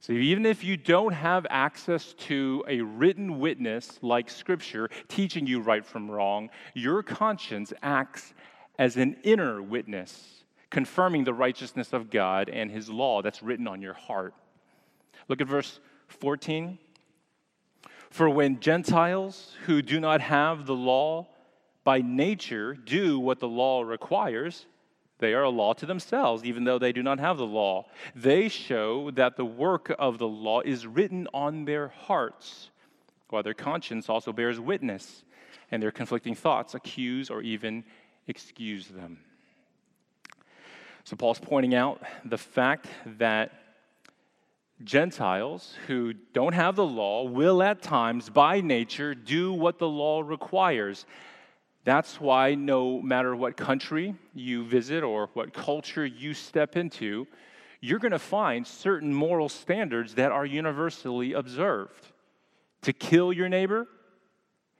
So, 0.00 0.14
even 0.14 0.46
if 0.46 0.64
you 0.64 0.76
don't 0.76 1.12
have 1.12 1.46
access 1.48 2.14
to 2.14 2.64
a 2.66 2.80
written 2.80 3.38
witness 3.38 4.00
like 4.02 4.30
Scripture 4.30 4.90
teaching 5.06 5.46
you 5.46 5.60
right 5.60 5.84
from 5.84 6.10
wrong, 6.10 6.50
your 6.74 7.04
conscience 7.04 7.72
acts 7.82 8.34
as 8.78 8.96
an 8.96 9.16
inner 9.22 9.62
witness 9.62 10.41
confirming 10.72 11.24
the 11.24 11.34
righteousness 11.34 11.92
of 11.92 12.10
God 12.10 12.48
and 12.48 12.70
his 12.70 12.88
law 12.88 13.22
that's 13.22 13.42
written 13.42 13.68
on 13.68 13.82
your 13.82 13.92
heart. 13.92 14.34
Look 15.28 15.40
at 15.40 15.46
verse 15.46 15.78
14. 16.08 16.78
For 18.10 18.28
when 18.28 18.58
Gentiles 18.58 19.54
who 19.66 19.82
do 19.82 20.00
not 20.00 20.22
have 20.22 20.66
the 20.66 20.74
law 20.74 21.28
by 21.84 22.00
nature 22.00 22.74
do 22.74 23.20
what 23.20 23.38
the 23.38 23.48
law 23.48 23.82
requires, 23.82 24.66
they 25.18 25.34
are 25.34 25.42
a 25.42 25.50
law 25.50 25.74
to 25.74 25.86
themselves, 25.86 26.42
even 26.42 26.64
though 26.64 26.78
they 26.78 26.92
do 26.92 27.02
not 27.02 27.20
have 27.20 27.36
the 27.36 27.46
law. 27.46 27.86
They 28.14 28.48
show 28.48 29.10
that 29.12 29.36
the 29.36 29.44
work 29.44 29.94
of 29.98 30.18
the 30.18 30.26
law 30.26 30.62
is 30.62 30.86
written 30.86 31.28
on 31.34 31.66
their 31.66 31.88
hearts, 31.88 32.70
while 33.28 33.42
their 33.42 33.54
conscience 33.54 34.08
also 34.08 34.32
bears 34.32 34.58
witness, 34.58 35.22
and 35.70 35.82
their 35.82 35.90
conflicting 35.90 36.34
thoughts 36.34 36.74
accuse 36.74 37.28
or 37.28 37.42
even 37.42 37.84
excuse 38.26 38.88
them. 38.88 39.18
So 41.04 41.16
Paul's 41.16 41.40
pointing 41.40 41.74
out 41.74 42.00
the 42.24 42.38
fact 42.38 42.86
that 43.18 43.52
Gentiles 44.84 45.74
who 45.86 46.12
don't 46.12 46.54
have 46.54 46.76
the 46.76 46.86
law 46.86 47.24
will 47.24 47.62
at 47.62 47.82
times, 47.82 48.28
by 48.28 48.60
nature, 48.60 49.14
do 49.14 49.52
what 49.52 49.78
the 49.78 49.88
law 49.88 50.20
requires. 50.20 51.06
That's 51.84 52.20
why, 52.20 52.54
no 52.54 53.00
matter 53.00 53.34
what 53.34 53.56
country 53.56 54.14
you 54.34 54.64
visit 54.64 55.02
or 55.02 55.30
what 55.34 55.52
culture 55.52 56.06
you 56.06 56.34
step 56.34 56.76
into, 56.76 57.26
you're 57.80 57.98
going 57.98 58.12
to 58.12 58.18
find 58.18 58.66
certain 58.66 59.12
moral 59.12 59.48
standards 59.48 60.14
that 60.14 60.30
are 60.30 60.46
universally 60.46 61.32
observed. 61.32 62.06
To 62.82 62.92
kill 62.92 63.32
your 63.32 63.48
neighbor, 63.48 63.88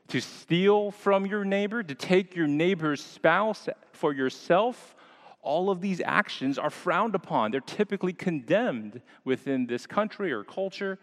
to 0.08 0.20
steal 0.20 0.92
from 0.92 1.26
your 1.26 1.44
neighbor, 1.44 1.82
to 1.82 1.94
take 1.94 2.36
your 2.36 2.46
neighbor's 2.46 3.02
spouse 3.02 3.68
for 3.92 4.12
yourself, 4.12 4.94
all 5.42 5.70
of 5.70 5.80
these 5.80 6.00
actions 6.04 6.58
are 6.58 6.70
frowned 6.70 7.14
upon. 7.14 7.50
They're 7.50 7.60
typically 7.60 8.12
condemned 8.12 9.02
within 9.24 9.66
this 9.66 9.86
country 9.86 10.32
or 10.32 10.44
culture. 10.44 10.98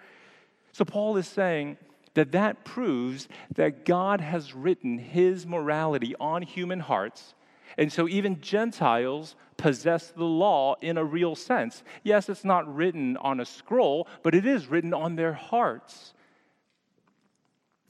So 0.72 0.86
Paul 0.86 1.18
is 1.18 1.28
saying 1.28 1.78
that 2.14 2.32
that 2.32 2.64
proves 2.64 3.28
that 3.56 3.86
God 3.86 4.22
has 4.22 4.54
written 4.56 4.98
his 4.98 5.46
morality 5.46 6.16
on 6.20 6.42
human 6.42 6.80
hearts. 6.80 7.36
And 7.78 7.92
so 7.92 8.08
even 8.08 8.42
Gentiles 8.42 9.36
possess 9.58 10.08
the 10.10 10.26
law 10.26 10.76
in 10.82 10.98
a 10.98 11.04
real 11.04 11.36
sense. 11.36 11.84
Yes, 12.04 12.30
it's 12.30 12.46
not 12.46 12.74
written 12.74 13.18
on 13.18 13.40
a 13.40 13.46
scroll, 13.46 14.08
but 14.24 14.34
it 14.34 14.46
is 14.46 14.68
written 14.68 14.94
on 14.94 15.16
their 15.16 15.34
hearts. 15.34 16.14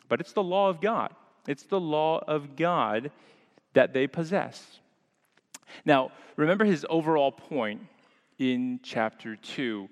But 0.07 0.19
it's 0.19 0.33
the 0.33 0.43
law 0.43 0.69
of 0.69 0.81
God. 0.81 1.13
It's 1.47 1.63
the 1.63 1.79
law 1.79 2.19
of 2.27 2.55
God 2.55 3.11
that 3.73 3.93
they 3.93 4.07
possess. 4.07 4.78
Now, 5.85 6.11
remember 6.35 6.65
his 6.65 6.85
overall 6.89 7.31
point 7.31 7.81
in 8.38 8.79
chapter 8.83 9.35
2. 9.35 9.89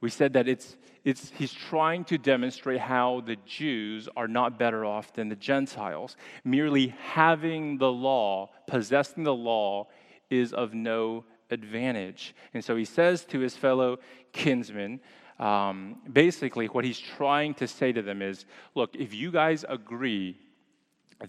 We 0.00 0.10
said 0.10 0.32
that 0.34 0.46
it's, 0.46 0.76
it's, 1.04 1.30
he's 1.36 1.52
trying 1.52 2.04
to 2.04 2.18
demonstrate 2.18 2.80
how 2.80 3.22
the 3.26 3.36
Jews 3.44 4.08
are 4.16 4.28
not 4.28 4.58
better 4.58 4.84
off 4.84 5.12
than 5.12 5.28
the 5.28 5.36
Gentiles. 5.36 6.16
Merely 6.44 6.94
having 7.02 7.78
the 7.78 7.90
law, 7.90 8.50
possessing 8.66 9.24
the 9.24 9.34
law, 9.34 9.88
is 10.30 10.52
of 10.52 10.74
no 10.74 11.24
advantage. 11.50 12.34
And 12.54 12.64
so 12.64 12.76
he 12.76 12.84
says 12.84 13.24
to 13.26 13.40
his 13.40 13.56
fellow 13.56 13.98
kinsmen, 14.32 15.00
um, 15.38 15.96
basically, 16.12 16.66
what 16.66 16.84
he's 16.84 16.98
trying 16.98 17.54
to 17.54 17.68
say 17.68 17.92
to 17.92 18.02
them 18.02 18.22
is 18.22 18.44
look, 18.74 18.94
if 18.96 19.14
you 19.14 19.30
guys 19.30 19.64
agree 19.68 20.36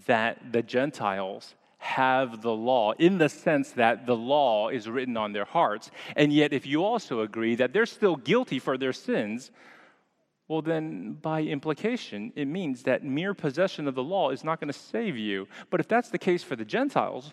that 0.06 0.52
the 0.52 0.62
Gentiles 0.62 1.54
have 1.80 2.42
the 2.42 2.52
law 2.52 2.92
in 2.92 3.16
the 3.16 3.28
sense 3.28 3.72
that 3.72 4.04
the 4.04 4.14
law 4.14 4.68
is 4.68 4.88
written 4.88 5.16
on 5.16 5.32
their 5.32 5.46
hearts. 5.46 5.90
And 6.14 6.30
yet, 6.30 6.52
if 6.52 6.66
you 6.66 6.84
also 6.84 7.20
agree 7.20 7.54
that 7.56 7.72
they're 7.72 7.86
still 7.86 8.16
guilty 8.16 8.58
for 8.58 8.76
their 8.76 8.92
sins, 8.92 9.50
well, 10.46 10.60
then 10.60 11.14
by 11.14 11.42
implication, 11.42 12.32
it 12.36 12.46
means 12.46 12.82
that 12.82 13.02
mere 13.02 13.32
possession 13.32 13.88
of 13.88 13.94
the 13.94 14.02
law 14.02 14.30
is 14.30 14.44
not 14.44 14.60
going 14.60 14.70
to 14.70 14.78
save 14.78 15.16
you. 15.16 15.48
But 15.70 15.80
if 15.80 15.88
that's 15.88 16.10
the 16.10 16.18
case 16.18 16.42
for 16.42 16.54
the 16.54 16.66
Gentiles, 16.66 17.32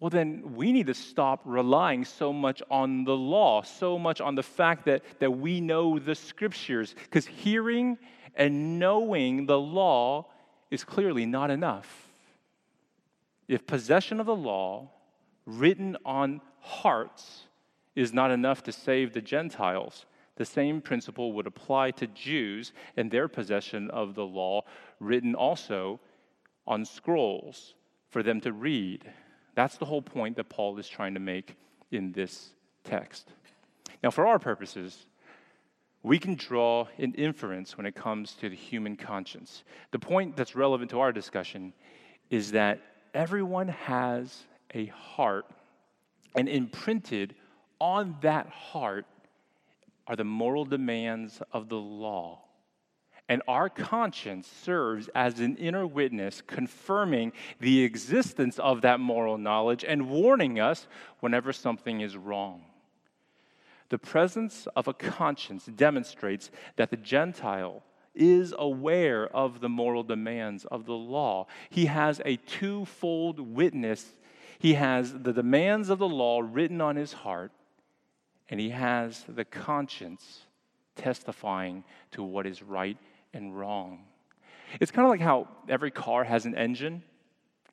well, 0.00 0.10
then 0.10 0.54
we 0.54 0.70
need 0.72 0.88
to 0.88 0.94
stop 0.94 1.40
relying 1.46 2.04
so 2.04 2.34
much 2.34 2.62
on 2.70 3.04
the 3.04 3.16
law, 3.16 3.62
so 3.62 3.98
much 3.98 4.20
on 4.20 4.34
the 4.34 4.42
fact 4.42 4.84
that, 4.84 5.02
that 5.20 5.30
we 5.30 5.62
know 5.62 5.98
the 5.98 6.14
scriptures, 6.14 6.94
because 7.04 7.26
hearing 7.26 7.96
and 8.34 8.78
knowing 8.78 9.46
the 9.46 9.58
law 9.58 10.26
is 10.70 10.84
clearly 10.84 11.24
not 11.24 11.50
enough. 11.50 12.05
If 13.48 13.66
possession 13.66 14.20
of 14.20 14.26
the 14.26 14.36
law 14.36 14.90
written 15.44 15.96
on 16.04 16.40
hearts 16.60 17.44
is 17.94 18.12
not 18.12 18.30
enough 18.30 18.62
to 18.64 18.72
save 18.72 19.12
the 19.12 19.20
Gentiles, 19.20 20.06
the 20.36 20.44
same 20.44 20.80
principle 20.80 21.32
would 21.32 21.46
apply 21.46 21.92
to 21.92 22.06
Jews 22.08 22.72
and 22.96 23.10
their 23.10 23.28
possession 23.28 23.90
of 23.90 24.14
the 24.14 24.26
law 24.26 24.62
written 25.00 25.34
also 25.34 26.00
on 26.66 26.84
scrolls 26.84 27.74
for 28.10 28.22
them 28.22 28.40
to 28.42 28.52
read. 28.52 29.10
That's 29.54 29.78
the 29.78 29.86
whole 29.86 30.02
point 30.02 30.36
that 30.36 30.48
Paul 30.48 30.78
is 30.78 30.88
trying 30.88 31.14
to 31.14 31.20
make 31.20 31.56
in 31.90 32.12
this 32.12 32.50
text. 32.84 33.32
Now, 34.02 34.10
for 34.10 34.26
our 34.26 34.38
purposes, 34.38 35.06
we 36.02 36.18
can 36.18 36.34
draw 36.34 36.86
an 36.98 37.14
inference 37.14 37.76
when 37.76 37.86
it 37.86 37.94
comes 37.94 38.34
to 38.34 38.48
the 38.48 38.56
human 38.56 38.96
conscience. 38.96 39.64
The 39.90 39.98
point 39.98 40.36
that's 40.36 40.54
relevant 40.54 40.90
to 40.90 41.00
our 41.00 41.12
discussion 41.12 41.72
is 42.30 42.52
that 42.52 42.80
everyone 43.16 43.68
has 43.68 44.42
a 44.74 44.86
heart, 44.86 45.46
and 46.36 46.48
imprinted 46.48 47.34
on 47.80 48.16
that 48.20 48.46
heart 48.46 49.06
are 50.06 50.16
the 50.16 50.24
moral 50.24 50.66
demands 50.66 51.40
of 51.50 51.68
the 51.68 51.76
law. 51.76 52.42
And 53.28 53.42
our 53.48 53.68
conscience 53.68 54.46
serves 54.46 55.08
as 55.14 55.40
an 55.40 55.56
inner 55.56 55.86
witness, 55.86 56.42
confirming 56.46 57.32
the 57.58 57.82
existence 57.82 58.58
of 58.58 58.82
that 58.82 59.00
moral 59.00 59.38
knowledge 59.38 59.82
and 59.82 60.10
warning 60.10 60.60
us 60.60 60.86
whenever 61.20 61.52
something 61.52 62.02
is 62.02 62.16
wrong. 62.16 62.64
The 63.88 63.98
presence 63.98 64.68
of 64.76 64.88
a 64.88 64.94
conscience 64.94 65.64
demonstrates 65.64 66.50
that 66.76 66.90
the 66.90 66.96
Gentile 66.96 67.82
is 68.16 68.54
aware 68.58 69.26
of 69.28 69.60
the 69.60 69.68
moral 69.68 70.02
demands 70.02 70.64
of 70.64 70.86
the 70.86 70.94
law. 70.94 71.46
He 71.70 71.86
has 71.86 72.20
a 72.24 72.36
twofold 72.36 73.38
witness. 73.38 74.04
He 74.58 74.74
has 74.74 75.12
the 75.12 75.32
demands 75.32 75.90
of 75.90 75.98
the 75.98 76.08
law 76.08 76.40
written 76.40 76.80
on 76.80 76.96
his 76.96 77.12
heart, 77.12 77.52
and 78.48 78.58
he 78.58 78.70
has 78.70 79.24
the 79.28 79.44
conscience 79.44 80.40
testifying 80.96 81.84
to 82.12 82.22
what 82.22 82.46
is 82.46 82.62
right 82.62 82.96
and 83.34 83.56
wrong. 83.56 84.04
It's 84.80 84.90
kind 84.90 85.06
of 85.06 85.10
like 85.10 85.20
how 85.20 85.48
every 85.68 85.90
car 85.90 86.24
has 86.24 86.46
an 86.46 86.54
engine, 86.54 87.02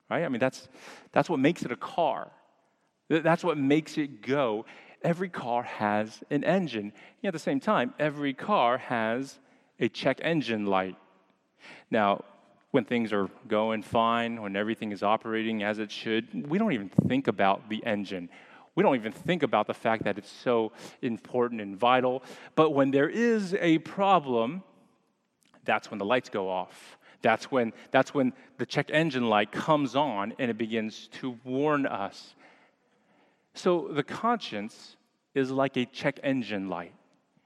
right? 0.10 0.24
I 0.24 0.30
mean, 0.30 0.40
that's, 0.40 0.68
that's 1.12 1.30
what 1.30 1.40
makes 1.40 1.64
it 1.64 1.72
a 1.72 1.76
car. 1.76 2.32
That's 3.10 3.44
what 3.44 3.58
makes 3.58 3.98
it 3.98 4.22
go. 4.22 4.66
Every 5.02 5.30
car 5.30 5.64
has 5.64 6.24
an 6.30 6.44
engine. 6.44 6.94
And 7.22 7.28
at 7.28 7.34
the 7.34 7.40
same 7.40 7.60
time, 7.60 7.94
every 8.00 8.34
car 8.34 8.78
has 8.78 9.40
a 9.80 9.90
check 9.90 10.20
engine 10.22 10.66
light. 10.66 10.96
Now, 11.90 12.24
when 12.72 12.86
things 12.86 13.14
are 13.14 13.30
going 13.48 13.84
fine, 13.84 14.42
when 14.42 14.56
everything 14.56 14.92
is 14.92 15.04
operating 15.04 15.62
as 15.64 15.80
it 15.80 15.92
should, 15.92 16.50
we 16.50 16.58
don't 16.58 16.74
even 16.74 16.90
think 17.08 17.28
about 17.28 17.70
the 17.70 17.86
engine. 17.86 18.30
We 18.76 18.82
don't 18.82 18.96
even 18.96 19.12
think 19.12 19.44
about 19.44 19.68
the 19.68 19.74
fact 19.74 20.04
that 20.06 20.18
it's 20.18 20.32
so 20.32 20.72
important 21.02 21.62
and 21.62 21.78
vital. 21.78 22.24
But 22.56 22.72
when 22.72 22.90
there 22.90 23.10
is 23.10 23.54
a 23.60 23.78
problem, 23.80 24.64
that's 25.66 25.92
when 25.92 26.00
the 26.00 26.06
lights 26.06 26.30
go 26.30 26.50
off. 26.50 26.98
That's 27.22 27.52
when, 27.52 27.74
that's 27.92 28.14
when 28.14 28.34
the 28.58 28.66
check 28.66 28.90
engine 28.92 29.30
light 29.30 29.52
comes 29.52 29.96
on 29.96 30.34
and 30.40 30.50
it 30.50 30.58
begins 30.58 31.10
to 31.20 31.38
warn 31.44 31.86
us. 31.86 32.36
So 33.54 33.88
the 33.92 34.04
conscience 34.04 34.98
is 35.36 35.52
like 35.52 35.78
a 35.78 35.86
check 35.86 36.20
engine 36.24 36.70
light. 36.70 36.94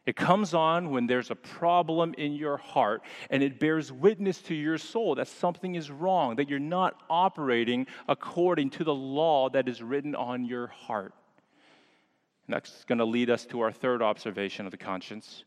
It 0.07 0.15
comes 0.15 0.53
on 0.53 0.89
when 0.89 1.05
there's 1.05 1.31
a 1.31 1.35
problem 1.35 2.13
in 2.17 2.33
your 2.33 2.55
heart 2.55 3.01
and 3.29 3.43
it 3.43 3.59
bears 3.59 3.91
witness 3.91 4.41
to 4.43 4.55
your 4.55 4.77
soul 4.77 5.15
that 5.15 5.27
something 5.27 5.75
is 5.75 5.91
wrong, 5.91 6.37
that 6.37 6.49
you're 6.49 6.59
not 6.59 7.03
operating 7.09 7.87
according 8.07 8.69
to 8.71 8.85
the 8.85 8.95
law 8.95 9.49
that 9.49 9.67
is 9.67 9.83
written 9.83 10.15
on 10.15 10.45
your 10.45 10.67
heart. 10.67 11.13
And 12.47 12.55
that's 12.55 12.85
going 12.85 12.99
to 12.99 13.05
lead 13.05 13.29
us 13.29 13.45
to 13.47 13.59
our 13.59 13.71
third 13.71 14.01
observation 14.01 14.65
of 14.65 14.71
the 14.71 14.77
conscience 14.77 15.43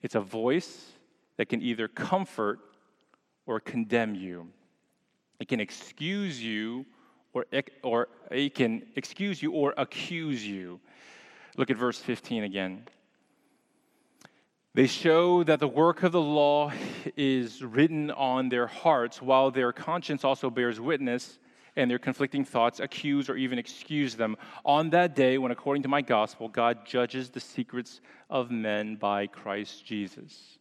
it's 0.00 0.14
a 0.14 0.20
voice 0.20 0.92
that 1.38 1.48
can 1.48 1.60
either 1.60 1.88
comfort 1.88 2.60
or 3.46 3.58
condemn 3.58 4.14
you. 4.14 4.46
It 5.40 5.48
can 5.48 5.58
excuse 5.58 6.40
you 6.40 6.86
or, 7.32 7.44
or 7.82 8.08
it 8.30 8.54
can 8.54 8.86
excuse 8.94 9.42
you 9.42 9.50
or 9.50 9.74
accuse 9.76 10.46
you. 10.46 10.78
Look 11.56 11.70
at 11.70 11.76
verse 11.76 11.98
15 11.98 12.44
again. 12.44 12.84
They 14.78 14.86
show 14.86 15.42
that 15.42 15.58
the 15.58 15.66
work 15.66 16.04
of 16.04 16.12
the 16.12 16.20
law 16.20 16.70
is 17.16 17.64
written 17.64 18.12
on 18.12 18.48
their 18.48 18.68
hearts, 18.68 19.20
while 19.20 19.50
their 19.50 19.72
conscience 19.72 20.22
also 20.22 20.50
bears 20.50 20.78
witness, 20.78 21.40
and 21.74 21.90
their 21.90 21.98
conflicting 21.98 22.44
thoughts 22.44 22.78
accuse 22.78 23.28
or 23.28 23.36
even 23.36 23.58
excuse 23.58 24.14
them. 24.14 24.36
On 24.64 24.90
that 24.90 25.16
day, 25.16 25.36
when 25.36 25.50
according 25.50 25.82
to 25.82 25.88
my 25.88 26.00
gospel, 26.00 26.48
God 26.48 26.86
judges 26.86 27.28
the 27.28 27.40
secrets 27.40 28.00
of 28.30 28.52
men 28.52 28.94
by 28.94 29.26
Christ 29.26 29.84
Jesus. 29.84 30.58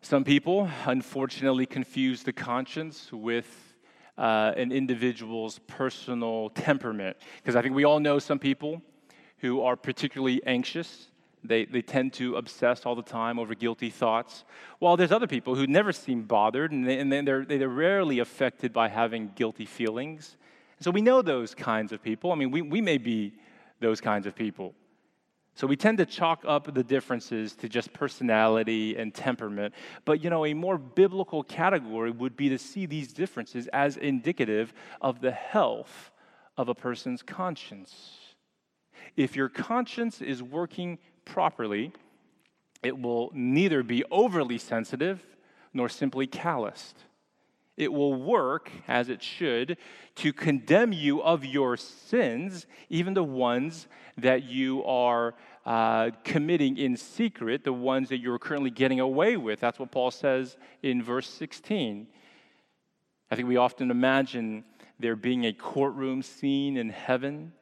Some 0.00 0.24
people, 0.24 0.66
unfortunately, 0.86 1.66
confuse 1.66 2.22
the 2.22 2.32
conscience 2.32 3.12
with 3.12 3.74
uh, 4.16 4.54
an 4.56 4.72
individual's 4.72 5.58
personal 5.66 6.48
temperament. 6.54 7.18
Because 7.36 7.54
I 7.54 7.60
think 7.60 7.74
we 7.74 7.84
all 7.84 8.00
know 8.00 8.18
some 8.18 8.38
people 8.38 8.80
who 9.40 9.60
are 9.60 9.76
particularly 9.76 10.40
anxious 10.46 11.10
they, 11.42 11.64
they 11.64 11.82
tend 11.82 12.12
to 12.14 12.36
obsess 12.36 12.84
all 12.84 12.94
the 12.94 13.02
time 13.02 13.38
over 13.38 13.54
guilty 13.54 13.90
thoughts. 13.90 14.44
While 14.78 14.96
there's 14.96 15.12
other 15.12 15.26
people 15.26 15.54
who 15.54 15.66
never 15.66 15.92
seem 15.92 16.22
bothered 16.22 16.72
and, 16.72 16.86
they, 16.86 16.98
and 16.98 17.10
they're, 17.10 17.44
they're 17.44 17.68
rarely 17.68 18.18
affected 18.18 18.72
by 18.72 18.88
having 18.88 19.32
guilty 19.34 19.64
feelings. 19.64 20.36
So 20.80 20.90
we 20.90 21.02
know 21.02 21.22
those 21.22 21.54
kinds 21.54 21.92
of 21.92 22.02
people. 22.02 22.32
I 22.32 22.34
mean, 22.34 22.50
we, 22.50 22.62
we 22.62 22.80
may 22.80 22.98
be 22.98 23.34
those 23.80 24.00
kinds 24.00 24.26
of 24.26 24.34
people. 24.34 24.74
So 25.54 25.66
we 25.66 25.76
tend 25.76 25.98
to 25.98 26.06
chalk 26.06 26.42
up 26.46 26.72
the 26.72 26.84
differences 26.84 27.54
to 27.56 27.68
just 27.68 27.92
personality 27.92 28.96
and 28.96 29.12
temperament. 29.12 29.74
But 30.04 30.22
you 30.22 30.30
know, 30.30 30.46
a 30.46 30.54
more 30.54 30.78
biblical 30.78 31.42
category 31.42 32.10
would 32.10 32.36
be 32.36 32.48
to 32.50 32.58
see 32.58 32.86
these 32.86 33.12
differences 33.12 33.66
as 33.68 33.96
indicative 33.96 34.72
of 35.00 35.20
the 35.20 35.32
health 35.32 36.12
of 36.56 36.68
a 36.68 36.74
person's 36.74 37.22
conscience. 37.22 38.16
If 39.16 39.36
your 39.36 39.48
conscience 39.48 40.22
is 40.22 40.42
working 40.42 40.98
properly, 41.32 41.92
it 42.82 42.98
will 42.98 43.30
neither 43.34 43.82
be 43.82 44.04
overly 44.10 44.58
sensitive 44.58 45.24
nor 45.72 45.88
simply 45.88 46.26
calloused. 46.26 47.04
It 47.76 47.92
will 47.92 48.14
work 48.14 48.70
as 48.88 49.08
it 49.08 49.22
should 49.22 49.78
to 50.16 50.32
condemn 50.32 50.92
you 50.92 51.22
of 51.22 51.44
your 51.44 51.76
sins, 51.76 52.66
even 52.88 53.14
the 53.14 53.24
ones 53.24 53.86
that 54.18 54.44
you 54.44 54.84
are 54.84 55.34
uh, 55.64 56.10
committing 56.24 56.76
in 56.76 56.96
secret, 56.96 57.64
the 57.64 57.72
ones 57.72 58.08
that 58.08 58.18
you're 58.18 58.38
currently 58.38 58.70
getting 58.70 59.00
away 59.00 59.36
with. 59.36 59.60
That's 59.60 59.78
what 59.78 59.90
Paul 59.90 60.10
says 60.10 60.56
in 60.82 61.02
verse 61.02 61.28
16. 61.28 62.06
I 63.30 63.36
think 63.36 63.48
we 63.48 63.56
often 63.56 63.90
imagine 63.90 64.64
there 64.98 65.16
being 65.16 65.46
a 65.46 65.52
courtroom 65.52 66.22
scene 66.22 66.76
in 66.76 66.90
heaven 66.90 67.52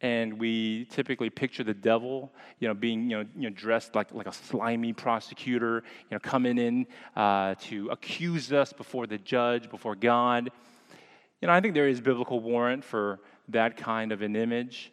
and 0.00 0.38
we 0.38 0.84
typically 0.86 1.28
picture 1.28 1.64
the 1.64 1.74
devil, 1.74 2.32
you 2.60 2.68
know, 2.68 2.74
being, 2.74 3.10
you 3.10 3.18
know, 3.18 3.24
you 3.36 3.42
know 3.42 3.50
dressed 3.50 3.94
like, 3.94 4.12
like 4.12 4.26
a 4.28 4.32
slimy 4.32 4.92
prosecutor, 4.92 5.82
you 6.10 6.14
know, 6.14 6.20
coming 6.20 6.58
in 6.58 6.86
uh, 7.16 7.56
to 7.62 7.88
accuse 7.88 8.52
us 8.52 8.72
before 8.72 9.06
the 9.06 9.18
judge, 9.18 9.68
before 9.68 9.96
God. 9.96 10.50
You 11.40 11.48
know, 11.48 11.54
I 11.54 11.60
think 11.60 11.74
there 11.74 11.88
is 11.88 12.00
biblical 12.00 12.40
warrant 12.40 12.84
for 12.84 13.20
that 13.48 13.76
kind 13.76 14.12
of 14.12 14.22
an 14.22 14.36
image. 14.36 14.92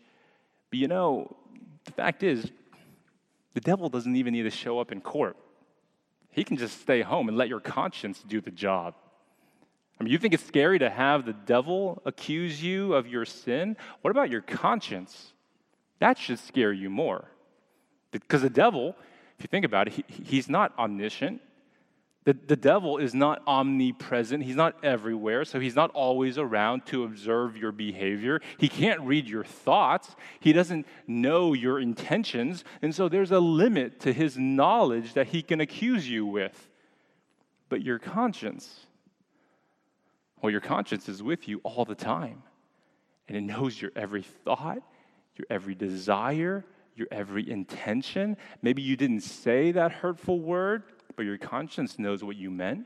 But 0.72 0.80
you 0.80 0.88
know, 0.88 1.36
the 1.86 1.92
fact 1.92 2.24
is, 2.24 2.52
the 3.54 3.62
devil 3.62 3.90
doesn't 3.90 4.16
even 4.16 4.34
need 4.34 4.44
to 4.44 4.50
show 4.50 4.80
up 4.80 4.92
in 4.92 5.02
court. 5.02 5.38
He 6.32 6.44
can 6.44 6.58
just 6.58 6.82
stay 6.82 7.02
home 7.02 7.30
and 7.30 7.38
let 7.38 7.48
your 7.48 7.62
conscience 7.62 8.22
do 8.28 8.42
the 8.42 8.52
job. 8.52 8.96
I 10.00 10.04
mean, 10.04 10.12
you 10.12 10.18
think 10.18 10.34
it's 10.34 10.46
scary 10.46 10.80
to 10.80 10.90
have 10.90 11.26
the 11.26 11.34
devil 11.34 12.02
accuse 12.06 12.62
you 12.62 12.94
of 12.94 13.08
your 13.08 13.26
sin? 13.26 13.78
What 14.02 14.12
about 14.12 14.30
your 14.30 14.42
conscience? 14.42 15.34
That 16.00 16.18
should 16.18 16.40
scare 16.40 16.74
you 16.74 16.90
more. 16.90 17.26
Because 18.12 18.42
the 18.42 18.50
devil, 18.50 18.96
if 19.38 19.44
you 19.44 19.48
think 19.48 19.66
about 19.66 19.88
it, 19.88 19.94
he, 19.94 20.06
he's 20.24 20.50
not 20.50 20.78
omniscient. 20.78 21.42
The, 22.26 22.34
the 22.34 22.56
devil 22.56 22.98
is 22.98 23.14
not 23.14 23.44
omnipresent. 23.46 24.44
He's 24.44 24.56
not 24.56 24.84
everywhere, 24.84 25.46
so 25.46 25.60
he's 25.60 25.76
not 25.76 25.92
always 25.92 26.38
around 26.38 26.88
to 26.88 27.04
observe 27.04 27.56
your 27.56 27.72
behavior. 27.72 28.42
He 28.58 28.68
can't 28.68 29.00
read 29.02 29.30
your 29.30 29.44
thoughts. 29.44 30.16
He 30.40 30.52
doesn't 30.52 30.88
know 31.08 31.54
your 31.54 31.80
intentions. 31.80 32.64
And 32.82 32.94
so 32.96 33.08
there's 33.08 33.32
a 33.32 33.40
limit 33.40 34.00
to 34.02 34.12
his 34.12 34.38
knowledge 34.38 35.14
that 35.14 35.28
he 35.28 35.44
can 35.44 35.62
accuse 35.62 36.10
you 36.10 36.26
with. 36.26 36.68
But 37.70 37.84
your 37.84 38.00
conscience, 38.00 38.88
well, 40.42 40.52
your 40.52 40.62
conscience 40.62 41.10
is 41.10 41.24
with 41.24 41.48
you 41.48 41.62
all 41.64 41.86
the 41.86 41.96
time, 41.96 42.44
and 43.28 43.38
it 43.38 43.42
knows 43.42 43.82
your 43.82 43.92
every 43.96 44.22
thought, 44.22 44.80
your 45.36 45.48
every 45.50 45.76
desire, 45.76 46.66
your 46.96 47.08
every 47.12 47.50
intention. 47.50 48.38
Maybe 48.62 48.82
you 48.82 48.96
didn't 48.96 49.22
say 49.22 49.72
that 49.72 49.92
hurtful 49.92 50.40
word 50.40 50.84
but 51.16 51.26
your 51.26 51.38
conscience 51.38 51.98
knows 51.98 52.24
what 52.24 52.36
you 52.36 52.52
meant. 52.52 52.86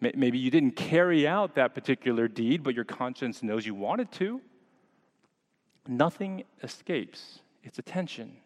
Maybe 0.00 0.38
you 0.38 0.50
didn't 0.50 0.76
carry 0.76 1.28
out 1.28 1.56
that 1.56 1.74
particular 1.74 2.26
deed, 2.26 2.62
but 2.62 2.74
your 2.74 2.86
conscience 2.86 3.42
knows 3.42 3.66
you 3.66 3.74
wanted 3.74 4.10
to. 4.12 4.40
Nothing 5.86 6.44
escapes 6.62 7.40
its 7.62 7.78
attention. 7.78 8.36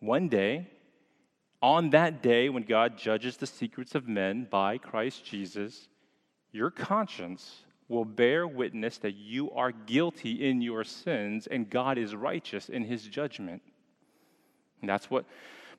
One 0.00 0.28
day, 0.28 0.68
on 1.62 1.90
that 1.90 2.22
day 2.22 2.48
when 2.48 2.64
God 2.64 2.98
judges 2.98 3.36
the 3.36 3.46
secrets 3.46 3.94
of 3.94 4.08
men 4.08 4.48
by 4.50 4.78
Christ 4.78 5.24
Jesus, 5.24 5.86
your 6.56 6.70
conscience 6.70 7.64
will 7.88 8.04
bear 8.04 8.48
witness 8.48 8.98
that 8.98 9.14
you 9.14 9.50
are 9.52 9.70
guilty 9.70 10.48
in 10.48 10.60
your 10.60 10.82
sins 10.82 11.46
and 11.46 11.70
God 11.70 11.98
is 11.98 12.14
righteous 12.14 12.68
in 12.68 12.84
his 12.84 13.04
judgment. 13.04 13.62
And 14.80 14.90
that's 14.90 15.10
what 15.10 15.24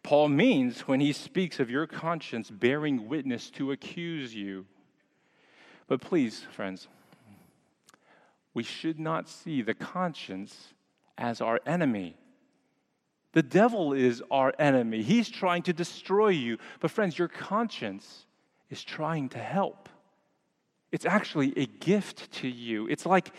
Paul 0.03 0.29
means 0.29 0.81
when 0.81 0.99
he 0.99 1.11
speaks 1.11 1.59
of 1.59 1.69
your 1.69 1.87
conscience 1.87 2.49
bearing 2.49 3.09
witness 3.09 3.49
to 3.51 3.71
accuse 3.71 4.33
you. 4.33 4.65
But 5.87 6.01
please, 6.01 6.45
friends, 6.51 6.87
we 8.53 8.63
should 8.63 8.99
not 8.99 9.27
see 9.27 9.61
the 9.61 9.73
conscience 9.73 10.73
as 11.17 11.41
our 11.41 11.59
enemy. 11.65 12.15
The 13.33 13.43
devil 13.43 13.93
is 13.93 14.23
our 14.31 14.53
enemy. 14.57 15.03
He's 15.03 15.29
trying 15.29 15.63
to 15.63 15.73
destroy 15.73 16.29
you. 16.29 16.57
But, 16.79 16.91
friends, 16.91 17.19
your 17.19 17.27
conscience 17.27 18.25
is 18.69 18.83
trying 18.83 19.29
to 19.29 19.37
help. 19.37 19.89
It's 20.91 21.05
actually 21.05 21.53
a 21.57 21.65
gift 21.65 22.31
to 22.33 22.47
you. 22.47 22.87
It's 22.87 23.05
like, 23.05 23.31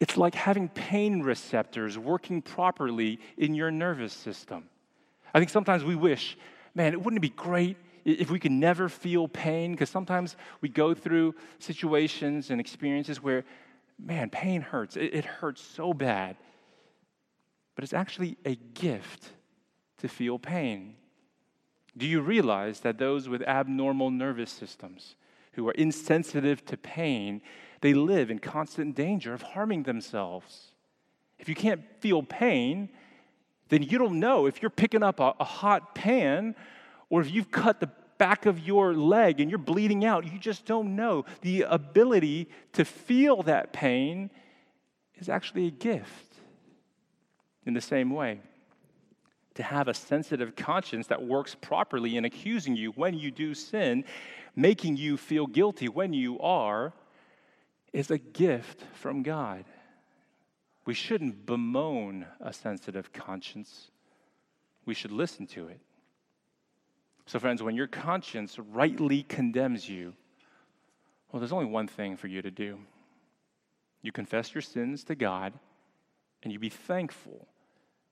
it's 0.00 0.16
like 0.16 0.34
having 0.34 0.68
pain 0.68 1.22
receptors 1.22 1.96
working 1.96 2.42
properly 2.42 3.20
in 3.36 3.54
your 3.54 3.70
nervous 3.70 4.12
system. 4.12 4.64
I 5.34 5.38
think 5.38 5.50
sometimes 5.50 5.84
we 5.84 5.94
wish, 5.94 6.36
man, 6.74 6.92
it 6.92 7.00
wouldn't 7.00 7.18
it 7.18 7.28
be 7.28 7.36
great 7.36 7.76
if 8.04 8.30
we 8.30 8.40
could 8.40 8.52
never 8.52 8.88
feel 8.88 9.28
pain? 9.28 9.72
Because 9.72 9.90
sometimes 9.90 10.36
we 10.60 10.68
go 10.68 10.92
through 10.92 11.34
situations 11.58 12.50
and 12.50 12.60
experiences 12.60 13.22
where, 13.22 13.44
man, 13.98 14.28
pain 14.28 14.60
hurts. 14.60 14.96
It, 14.96 15.14
it 15.14 15.24
hurts 15.24 15.62
so 15.62 15.94
bad. 15.94 16.36
But 17.74 17.84
it's 17.84 17.92
actually 17.92 18.36
a 18.44 18.56
gift 18.56 19.30
to 19.98 20.08
feel 20.08 20.38
pain. 20.38 20.96
Do 21.96 22.06
you 22.06 22.20
realize 22.20 22.80
that 22.80 22.98
those 22.98 23.28
with 23.28 23.42
abnormal 23.42 24.10
nervous 24.10 24.50
systems, 24.50 25.14
who 25.52 25.68
are 25.68 25.72
insensitive 25.72 26.64
to 26.66 26.76
pain, 26.76 27.42
they 27.80 27.94
live 27.94 28.30
in 28.30 28.38
constant 28.38 28.94
danger 28.94 29.34
of 29.34 29.42
harming 29.42 29.82
themselves? 29.84 30.72
If 31.38 31.48
you 31.48 31.54
can't 31.54 31.82
feel 32.00 32.22
pain, 32.22 32.88
then 33.68 33.82
you 33.82 33.98
don't 33.98 34.20
know 34.20 34.46
if 34.46 34.62
you're 34.62 34.70
picking 34.70 35.02
up 35.02 35.18
a, 35.18 35.34
a 35.40 35.44
hot 35.44 35.94
pan 35.94 36.54
or 37.10 37.20
if 37.20 37.30
you've 37.30 37.50
cut 37.50 37.80
the 37.80 37.90
back 38.18 38.46
of 38.46 38.60
your 38.60 38.94
leg 38.94 39.40
and 39.40 39.50
you're 39.50 39.58
bleeding 39.58 40.04
out. 40.04 40.24
You 40.30 40.38
just 40.38 40.64
don't 40.64 40.94
know. 40.94 41.24
The 41.40 41.62
ability 41.62 42.48
to 42.74 42.84
feel 42.84 43.42
that 43.42 43.72
pain 43.72 44.30
is 45.16 45.28
actually 45.28 45.66
a 45.66 45.70
gift. 45.70 46.36
In 47.66 47.74
the 47.74 47.80
same 47.80 48.10
way, 48.10 48.40
to 49.54 49.62
have 49.62 49.88
a 49.88 49.94
sensitive 49.94 50.56
conscience 50.56 51.08
that 51.08 51.22
works 51.22 51.56
properly 51.60 52.16
in 52.16 52.24
accusing 52.24 52.76
you 52.76 52.90
when 52.92 53.14
you 53.14 53.30
do 53.30 53.54
sin, 53.54 54.04
making 54.54 54.96
you 54.96 55.16
feel 55.16 55.46
guilty 55.46 55.88
when 55.88 56.12
you 56.12 56.38
are, 56.40 56.92
is 57.92 58.10
a 58.10 58.18
gift 58.18 58.84
from 58.94 59.22
God. 59.22 59.64
We 60.84 60.94
shouldn't 60.94 61.46
bemoan 61.46 62.26
a 62.40 62.52
sensitive 62.52 63.12
conscience. 63.12 63.90
We 64.84 64.94
should 64.94 65.12
listen 65.12 65.46
to 65.48 65.68
it. 65.68 65.80
So, 67.26 67.38
friends, 67.38 67.62
when 67.62 67.76
your 67.76 67.86
conscience 67.86 68.58
rightly 68.58 69.22
condemns 69.22 69.88
you, 69.88 70.14
well, 71.30 71.40
there's 71.40 71.52
only 71.52 71.66
one 71.66 71.86
thing 71.86 72.16
for 72.16 72.26
you 72.26 72.42
to 72.42 72.50
do. 72.50 72.78
You 74.02 74.10
confess 74.12 74.54
your 74.54 74.62
sins 74.62 75.04
to 75.04 75.14
God, 75.14 75.52
and 76.42 76.52
you 76.52 76.58
be 76.58 76.68
thankful 76.68 77.46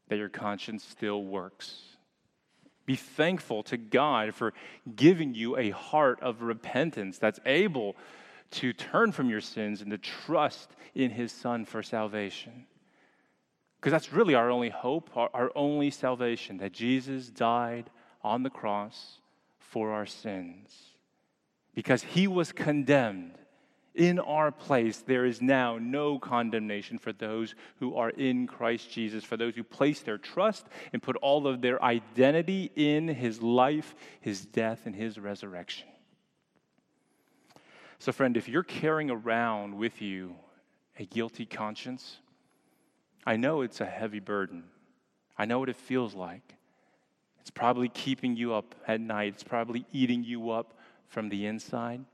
that 0.08 0.18
your 0.18 0.28
conscience 0.28 0.84
still 0.84 1.24
works. 1.24 1.89
Be 2.90 2.96
thankful 2.96 3.62
to 3.62 3.76
God 3.76 4.34
for 4.34 4.52
giving 4.96 5.32
you 5.32 5.56
a 5.56 5.70
heart 5.70 6.20
of 6.22 6.42
repentance 6.42 7.18
that's 7.18 7.38
able 7.46 7.94
to 8.50 8.72
turn 8.72 9.12
from 9.12 9.30
your 9.30 9.40
sins 9.40 9.80
and 9.80 9.92
to 9.92 9.98
trust 9.98 10.72
in 10.92 11.12
his 11.12 11.30
son 11.30 11.64
for 11.64 11.84
salvation. 11.84 12.66
Because 13.78 13.92
that's 13.92 14.12
really 14.12 14.34
our 14.34 14.50
only 14.50 14.70
hope, 14.70 15.08
our, 15.16 15.30
our, 15.32 15.52
only 15.54 15.92
salvation, 15.92 16.56
that 16.56 16.72
Jesus 16.72 17.28
died 17.28 17.90
on 18.24 18.42
the 18.42 18.50
cross 18.50 19.20
for 19.60 19.92
our 19.92 20.04
sins. 20.04 20.76
Because 21.76 22.02
he 22.02 22.26
was 22.26 22.50
condemned 22.50 23.38
in 24.00 24.18
our 24.18 24.50
place, 24.50 25.04
there 25.06 25.26
is 25.26 25.42
now 25.42 25.76
no 25.76 26.18
condemnation 26.18 26.96
for 26.96 27.12
those 27.12 27.54
who 27.80 27.96
are 27.96 28.08
in 28.08 28.46
Christ 28.46 28.90
Jesus, 28.90 29.24
for 29.24 29.36
those 29.36 29.54
who 29.54 29.62
place 29.62 30.00
their 30.00 30.16
trust 30.16 30.66
and 30.94 31.02
put 31.02 31.16
all 31.16 31.46
of 31.46 31.60
their 31.60 31.82
identity 31.84 32.72
in 32.76 33.08
his 33.08 33.42
life, 33.42 33.94
his 34.22 34.46
death, 34.46 34.86
and 34.86 34.96
his 34.96 35.18
resurrection. 35.18 35.86
So, 37.98 38.10
friend, 38.10 38.38
if 38.38 38.48
you're 38.48 38.62
carrying 38.62 39.10
around 39.10 39.76
with 39.76 40.00
you 40.00 40.34
a 40.98 41.04
guilty 41.04 41.44
conscience, 41.44 42.16
I 43.26 43.36
know 43.36 43.60
it's 43.60 43.82
a 43.82 43.86
heavy 43.86 44.20
burden. 44.20 44.64
I 45.36 45.44
know 45.44 45.58
what 45.58 45.68
it 45.68 45.76
feels 45.76 46.14
like. 46.14 46.54
It's 47.42 47.50
probably 47.50 47.90
keeping 47.90 48.34
you 48.34 48.54
up 48.54 48.74
at 48.88 48.98
night, 48.98 49.34
it's 49.34 49.44
probably 49.44 49.84
eating 49.92 50.24
you 50.24 50.48
up 50.52 50.72
from 51.06 51.28
the 51.28 51.44
inside. 51.44 52.06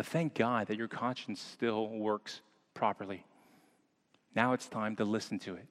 But 0.00 0.06
thank 0.06 0.32
God 0.32 0.68
that 0.68 0.78
your 0.78 0.88
conscience 0.88 1.42
still 1.42 1.86
works 1.86 2.40
properly. 2.72 3.22
Now 4.34 4.54
it's 4.54 4.66
time 4.66 4.96
to 4.96 5.04
listen 5.04 5.38
to 5.40 5.56
it. 5.56 5.66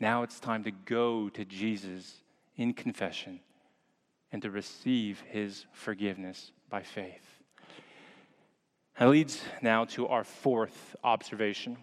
Now 0.00 0.22
it's 0.22 0.40
time 0.40 0.64
to 0.64 0.70
go 0.70 1.28
to 1.28 1.44
Jesus 1.44 2.22
in 2.56 2.72
confession 2.72 3.40
and 4.32 4.40
to 4.40 4.50
receive 4.50 5.22
his 5.28 5.66
forgiveness 5.74 6.50
by 6.70 6.80
faith. 6.82 7.42
That 8.98 9.10
leads 9.10 9.42
now 9.60 9.84
to 9.84 10.08
our 10.08 10.24
fourth 10.24 10.96
observation. 11.04 11.76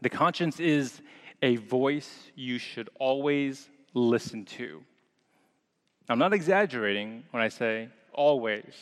The 0.00 0.10
conscience 0.10 0.58
is 0.58 1.00
a 1.40 1.54
voice 1.54 2.32
you 2.34 2.58
should 2.58 2.90
always 2.98 3.68
listen 3.94 4.44
to. 4.56 4.82
I'm 6.08 6.18
not 6.18 6.32
exaggerating 6.32 7.22
when 7.30 7.44
I 7.44 7.48
say 7.48 7.90
always. 8.12 8.74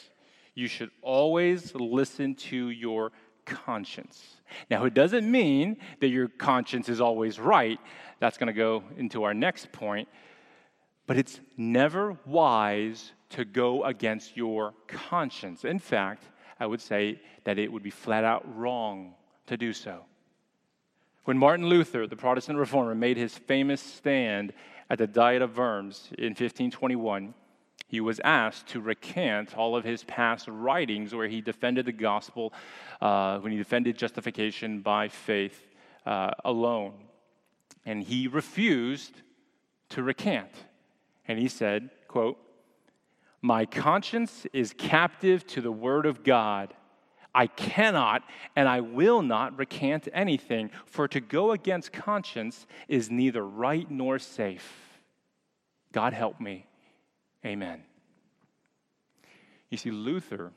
You 0.56 0.68
should 0.68 0.90
always 1.02 1.74
listen 1.74 2.34
to 2.34 2.70
your 2.70 3.12
conscience. 3.44 4.36
Now, 4.70 4.84
it 4.86 4.94
doesn't 4.94 5.30
mean 5.30 5.76
that 6.00 6.08
your 6.08 6.28
conscience 6.28 6.88
is 6.88 7.00
always 7.00 7.38
right. 7.38 7.78
That's 8.20 8.38
going 8.38 8.48
to 8.48 8.52
go 8.54 8.82
into 8.96 9.22
our 9.22 9.34
next 9.34 9.70
point. 9.70 10.08
But 11.06 11.18
it's 11.18 11.40
never 11.58 12.16
wise 12.24 13.12
to 13.30 13.44
go 13.44 13.84
against 13.84 14.34
your 14.34 14.72
conscience. 14.88 15.64
In 15.64 15.78
fact, 15.78 16.24
I 16.58 16.66
would 16.66 16.80
say 16.80 17.20
that 17.44 17.58
it 17.58 17.70
would 17.70 17.82
be 17.82 17.90
flat 17.90 18.24
out 18.24 18.44
wrong 18.56 19.14
to 19.48 19.58
do 19.58 19.74
so. 19.74 20.06
When 21.24 21.36
Martin 21.36 21.66
Luther, 21.66 22.06
the 22.06 22.16
Protestant 22.16 22.58
reformer, 22.58 22.94
made 22.94 23.18
his 23.18 23.36
famous 23.36 23.82
stand 23.82 24.54
at 24.88 24.96
the 24.96 25.06
Diet 25.06 25.42
of 25.42 25.58
Worms 25.58 26.08
in 26.16 26.30
1521, 26.30 27.34
he 27.86 28.00
was 28.00 28.20
asked 28.24 28.66
to 28.68 28.80
recant 28.80 29.56
all 29.56 29.76
of 29.76 29.84
his 29.84 30.02
past 30.04 30.48
writings 30.48 31.14
where 31.14 31.28
he 31.28 31.40
defended 31.40 31.86
the 31.86 31.92
gospel, 31.92 32.52
uh, 33.00 33.38
when 33.38 33.52
he 33.52 33.58
defended 33.58 33.96
justification 33.96 34.80
by 34.80 35.08
faith 35.08 35.66
uh, 36.04 36.30
alone. 36.44 36.94
And 37.84 38.02
he 38.02 38.26
refused 38.26 39.22
to 39.90 40.02
recant. 40.02 40.50
And 41.28 41.38
he 41.38 41.48
said, 41.48 41.90
quote, 42.08 42.38
my 43.40 43.64
conscience 43.64 44.46
is 44.52 44.74
captive 44.76 45.46
to 45.48 45.60
the 45.60 45.70
word 45.70 46.06
of 46.06 46.24
God. 46.24 46.74
I 47.32 47.46
cannot 47.46 48.24
and 48.56 48.68
I 48.68 48.80
will 48.80 49.22
not 49.22 49.56
recant 49.56 50.08
anything, 50.12 50.70
for 50.86 51.06
to 51.06 51.20
go 51.20 51.52
against 51.52 51.92
conscience 51.92 52.66
is 52.88 53.10
neither 53.10 53.46
right 53.46 53.88
nor 53.88 54.18
safe. 54.18 54.98
God 55.92 56.12
help 56.12 56.40
me. 56.40 56.66
Amen. 57.46 57.80
You 59.70 59.78
see, 59.78 59.92
Luther 59.92 60.52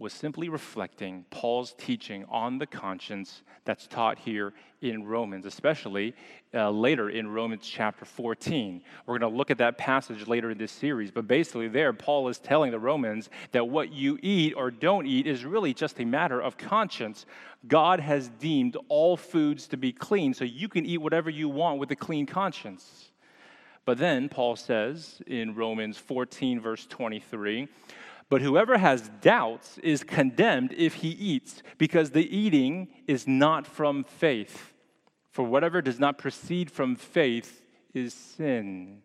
was 0.00 0.12
simply 0.12 0.48
reflecting 0.48 1.24
Paul's 1.30 1.74
teaching 1.78 2.24
on 2.28 2.58
the 2.58 2.66
conscience 2.66 3.42
that's 3.64 3.86
taught 3.86 4.18
here 4.18 4.52
in 4.82 5.04
Romans, 5.04 5.46
especially 5.46 6.14
uh, 6.52 6.70
later 6.70 7.08
in 7.08 7.28
Romans 7.28 7.66
chapter 7.66 8.04
14. 8.04 8.82
We're 9.06 9.18
going 9.18 9.32
to 9.32 9.36
look 9.36 9.50
at 9.50 9.58
that 9.58 9.78
passage 9.78 10.26
later 10.26 10.50
in 10.50 10.58
this 10.58 10.72
series, 10.72 11.12
but 11.12 11.28
basically, 11.28 11.68
there, 11.68 11.92
Paul 11.92 12.28
is 12.28 12.38
telling 12.38 12.72
the 12.72 12.78
Romans 12.80 13.30
that 13.52 13.66
what 13.66 13.92
you 13.92 14.18
eat 14.22 14.54
or 14.54 14.72
don't 14.72 15.06
eat 15.06 15.26
is 15.26 15.44
really 15.44 15.72
just 15.72 16.00
a 16.00 16.04
matter 16.04 16.40
of 16.40 16.58
conscience. 16.58 17.26
God 17.68 18.00
has 18.00 18.28
deemed 18.40 18.76
all 18.88 19.16
foods 19.16 19.68
to 19.68 19.76
be 19.76 19.92
clean, 19.92 20.34
so 20.34 20.44
you 20.44 20.68
can 20.68 20.84
eat 20.84 20.98
whatever 20.98 21.30
you 21.30 21.48
want 21.48 21.78
with 21.78 21.90
a 21.92 21.96
clean 21.96 22.26
conscience. 22.26 23.12
But 23.86 23.98
then 23.98 24.28
Paul 24.28 24.56
says 24.56 25.22
in 25.28 25.54
Romans 25.54 25.96
14, 25.96 26.60
verse 26.60 26.86
23, 26.86 27.68
but 28.28 28.42
whoever 28.42 28.76
has 28.76 29.08
doubts 29.20 29.78
is 29.78 30.02
condemned 30.02 30.74
if 30.76 30.94
he 30.94 31.10
eats, 31.10 31.62
because 31.78 32.10
the 32.10 32.36
eating 32.36 32.88
is 33.06 33.28
not 33.28 33.64
from 33.64 34.02
faith. 34.02 34.72
For 35.30 35.44
whatever 35.44 35.80
does 35.80 36.00
not 36.00 36.18
proceed 36.18 36.68
from 36.68 36.96
faith 36.96 37.62
is 37.94 38.12
sin. 38.12 39.02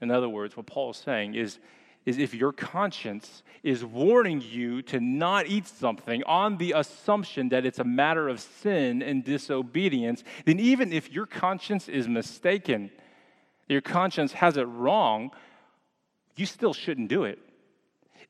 In 0.00 0.10
other 0.10 0.28
words, 0.28 0.56
what 0.56 0.66
Paul 0.66 0.90
is 0.90 0.96
saying 0.96 1.36
is, 1.36 1.60
is 2.04 2.18
if 2.18 2.34
your 2.34 2.52
conscience 2.52 3.44
is 3.62 3.84
warning 3.84 4.40
you 4.40 4.82
to 4.82 4.98
not 4.98 5.46
eat 5.46 5.68
something 5.68 6.24
on 6.24 6.56
the 6.56 6.72
assumption 6.72 7.50
that 7.50 7.64
it's 7.64 7.78
a 7.78 7.84
matter 7.84 8.28
of 8.28 8.40
sin 8.40 9.02
and 9.02 9.22
disobedience, 9.22 10.24
then 10.44 10.58
even 10.58 10.92
if 10.92 11.12
your 11.12 11.26
conscience 11.26 11.88
is 11.88 12.08
mistaken, 12.08 12.90
your 13.68 13.80
conscience 13.80 14.32
has 14.32 14.56
it 14.56 14.64
wrong, 14.64 15.30
you 16.36 16.46
still 16.46 16.74
shouldn't 16.74 17.08
do 17.08 17.24
it 17.24 17.38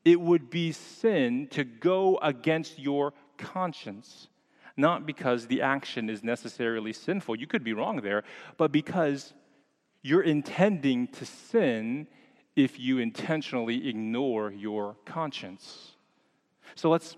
it 0.07 0.20
would 0.20 0.49
be 0.49 0.70
sin 0.70 1.49
to 1.49 1.64
go 1.64 2.16
against 2.22 2.79
your 2.79 3.12
conscience. 3.38 4.29
Not 4.77 5.05
because 5.05 5.49
the 5.49 5.62
action 5.62 6.09
is 6.09 6.22
necessarily 6.22 6.92
sinful, 6.92 7.35
you 7.35 7.49
could 7.49 7.64
be 7.64 7.72
wrong 7.72 8.01
there, 8.03 8.22
but 8.57 8.70
because 8.70 9.35
you're 10.03 10.22
intending 10.22 11.09
to 11.09 11.27
sin 11.27 12.07
if 12.55 12.79
you 12.79 12.99
intentionally 12.99 13.88
ignore 13.88 14.53
your 14.53 14.94
conscience. 15.05 15.96
So 16.77 16.88
let's, 16.88 17.16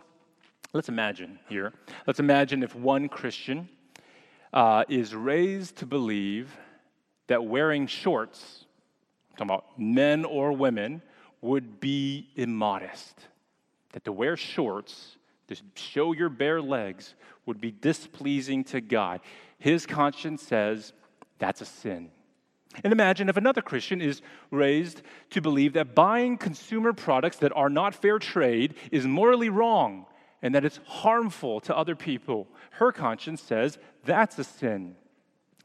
let's 0.73 0.89
imagine 0.89 1.39
here. 1.47 1.75
Let's 2.07 2.21
imagine 2.21 2.63
if 2.63 2.75
one 2.75 3.11
Christian 3.11 3.69
uh, 4.55 4.85
is 4.89 5.15
raised 5.15 5.77
to 5.77 5.87
believe 5.87 6.57
that 7.29 7.45
wearing 7.45 7.87
shorts, 7.87 8.65
I'm 9.33 9.37
talking 9.49 9.55
about 9.55 9.79
men 9.79 10.25
or 10.25 10.53
women, 10.53 11.03
would 11.41 11.81
be 11.81 12.29
immodest. 12.35 13.19
That 13.93 14.05
to 14.05 14.13
wear 14.13 14.37
shorts, 14.37 15.17
to 15.47 15.57
show 15.75 16.13
your 16.13 16.29
bare 16.29 16.61
legs, 16.61 17.15
would 17.47 17.61
be 17.61 17.71
displeasing 17.71 18.65
to 18.65 18.81
God. 18.81 19.21
His 19.59 19.87
conscience 19.87 20.43
says 20.43 20.93
that's 21.39 21.61
a 21.61 21.65
sin. 21.65 22.11
And 22.85 22.93
imagine 22.93 23.29
if 23.29 23.37
another 23.37 23.63
Christian 23.63 24.01
is 24.01 24.21
raised 24.51 25.03
to 25.31 25.41
believe 25.41 25.73
that 25.73 25.95
buying 25.95 26.37
consumer 26.37 26.93
products 26.93 27.39
that 27.39 27.53
are 27.57 27.71
not 27.71 27.95
fair 27.95 28.19
trade 28.19 28.75
is 28.93 29.07
morally 29.07 29.49
wrong 29.49 30.07
and 30.43 30.55
that 30.55 30.65
it's 30.65 30.79
harmful 30.87 31.61
to 31.61 31.77
other 31.77 31.97
people. 31.97 32.47
Her 32.73 32.93
conscience 32.93 33.43
says 33.43 33.79
that's 34.05 34.39
a 34.39 34.45
sin. 34.45 34.97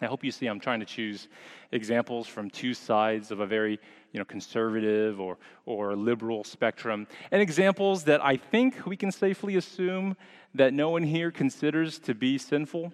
I 0.03 0.07
hope 0.07 0.23
you 0.23 0.31
see 0.31 0.47
I'm 0.47 0.59
trying 0.59 0.79
to 0.81 0.85
choose 0.85 1.27
examples 1.71 2.27
from 2.27 2.49
two 2.49 2.73
sides 2.73 3.31
of 3.31 3.39
a 3.39 3.45
very 3.45 3.79
you 4.11 4.19
know, 4.19 4.25
conservative 4.25 5.19
or, 5.19 5.37
or 5.65 5.95
liberal 5.95 6.43
spectrum, 6.43 7.07
and 7.31 7.41
examples 7.41 8.03
that 8.03 8.23
I 8.23 8.37
think 8.37 8.85
we 8.85 8.95
can 8.95 9.11
safely 9.11 9.55
assume 9.55 10.15
that 10.55 10.73
no 10.73 10.89
one 10.89 11.03
here 11.03 11.31
considers 11.31 11.97
to 11.99 12.13
be 12.13 12.37
sinful. 12.37 12.93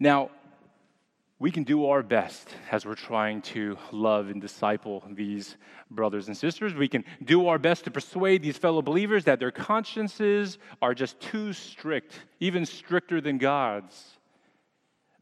Now, 0.00 0.30
we 1.38 1.50
can 1.50 1.64
do 1.64 1.86
our 1.86 2.04
best 2.04 2.48
as 2.70 2.86
we're 2.86 2.94
trying 2.94 3.42
to 3.42 3.76
love 3.90 4.30
and 4.30 4.40
disciple 4.40 5.02
these 5.10 5.56
brothers 5.90 6.28
and 6.28 6.36
sisters. 6.36 6.72
We 6.72 6.86
can 6.86 7.04
do 7.24 7.48
our 7.48 7.58
best 7.58 7.84
to 7.84 7.90
persuade 7.90 8.42
these 8.42 8.56
fellow 8.56 8.80
believers 8.80 9.24
that 9.24 9.40
their 9.40 9.50
consciences 9.50 10.58
are 10.80 10.94
just 10.94 11.18
too 11.18 11.52
strict, 11.52 12.20
even 12.38 12.64
stricter 12.64 13.20
than 13.20 13.38
God's. 13.38 14.18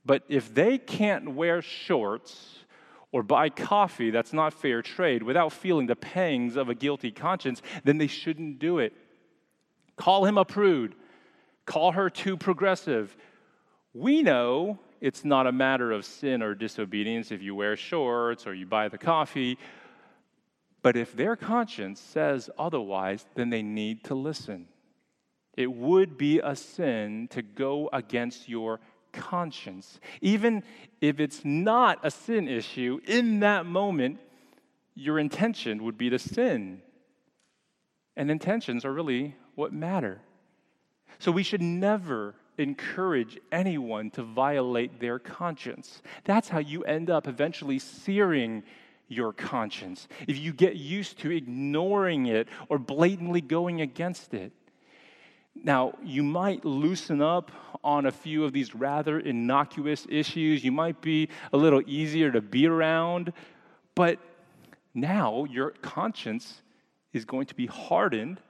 But 0.05 0.23
if 0.29 0.55
they 0.55 0.79
can't 0.79 1.35
wear 1.35 1.63
shorts 1.63 2.59
or 3.13 3.23
buy 3.23 3.49
coffee 3.49 4.11
that's 4.11 4.33
not 4.33 4.55
fair 4.55 4.83
trade 4.83 5.23
without 5.23 5.53
feeling 5.53 5.87
the 5.87 5.97
pangs 5.97 6.57
of 6.57 6.69
a 6.69 6.75
guilty 6.75 7.11
conscience, 7.11 7.61
then 7.85 7.99
they 7.99 8.07
shouldn't 8.07 8.59
do 8.59 8.79
it. 8.79 8.93
Call 9.97 10.25
him 10.25 10.39
a 10.39 10.45
prude, 10.45 10.95
call 11.67 11.93
her 11.93 12.09
too 12.09 12.37
progressive. 12.37 13.17
We 13.93 14.23
know 14.23 14.79
it's 15.01 15.25
not 15.25 15.47
a 15.47 15.53
matter 15.53 15.93
of 15.93 16.05
sin 16.05 16.43
or 16.43 16.55
disobedience 16.55 17.31
if 17.31 17.43
you 17.43 17.55
wear 17.55 17.77
shorts 17.77 18.47
or 18.47 18.55
you 18.55 18.67
buy 18.67 18.89
the 18.89 18.99
coffee. 18.99 19.59
But 20.83 20.97
if 20.97 21.15
their 21.15 21.37
conscience 21.37 22.01
says 22.01 22.49
otherwise, 22.59 23.27
then 23.35 23.51
they 23.51 23.63
need 23.63 24.05
to 24.05 24.15
listen. 24.15 24.67
It 25.57 25.71
would 25.71 26.17
be 26.17 26.39
a 26.39 26.57
sin 26.57 27.29
to 27.33 27.43
go 27.43 27.91
against 27.93 28.49
your 28.49 28.81
conscience. 29.13 30.01
Even 30.21 30.63
if 31.01 31.21
it's 31.21 31.45
not 31.45 31.99
a 32.03 32.11
sin 32.11 32.49
issue, 32.49 33.01
in 33.07 33.41
that 33.41 33.67
moment, 33.67 34.19
your 34.95 35.19
intention 35.19 35.85
would 35.85 35.97
be 35.97 36.11
to 36.11 36.19
sin. 36.19 36.83
And 38.17 38.31
intentions 38.31 38.85
are 38.85 38.93
really 38.93 39.37
what 39.55 39.73
matter. 39.73 40.21
So 41.19 41.31
we 41.33 41.43
should 41.43 41.63
never 41.63 42.35
encourage 42.59 43.39
anyone 43.51 44.11
to 44.11 44.23
violate 44.23 45.01
their 45.01 45.19
conscience. 45.19 46.03
That's 46.25 46.49
how 46.49 46.59
you 46.59 46.85
end 46.85 47.11
up 47.11 47.27
eventually 47.27 47.79
searing 47.79 48.63
your 49.09 49.33
conscience. 49.33 50.07
If 50.29 50.39
you 50.39 50.53
get 50.53 50.77
used 50.77 51.19
to 51.21 51.31
ignoring 51.31 52.27
it 52.27 52.49
or 52.69 52.79
blatantly 52.79 53.41
going 53.41 53.81
against 53.81 54.35
it. 54.35 54.53
Now, 55.55 55.95
you 56.03 56.23
might 56.23 56.65
loosen 56.65 57.21
up 57.21 57.51
on 57.83 58.07
a 58.07 58.13
few 58.13 58.45
of 58.45 58.53
these 58.53 58.75
rather 58.75 59.19
innocuous 59.19 60.07
issues. 60.09 60.65
You 60.65 60.73
might 60.73 61.01
be 61.01 61.29
a 61.53 61.57
little 61.57 61.83
easier 61.87 62.31
to 62.31 62.41
be 62.41 62.67
around, 62.67 63.33
but 63.95 64.19
now 64.95 65.45
your 65.45 65.71
conscience 65.83 66.63
is 67.13 67.25
going 67.25 67.47
to 67.47 67.55
be 67.55 67.67
hardened 67.67 68.41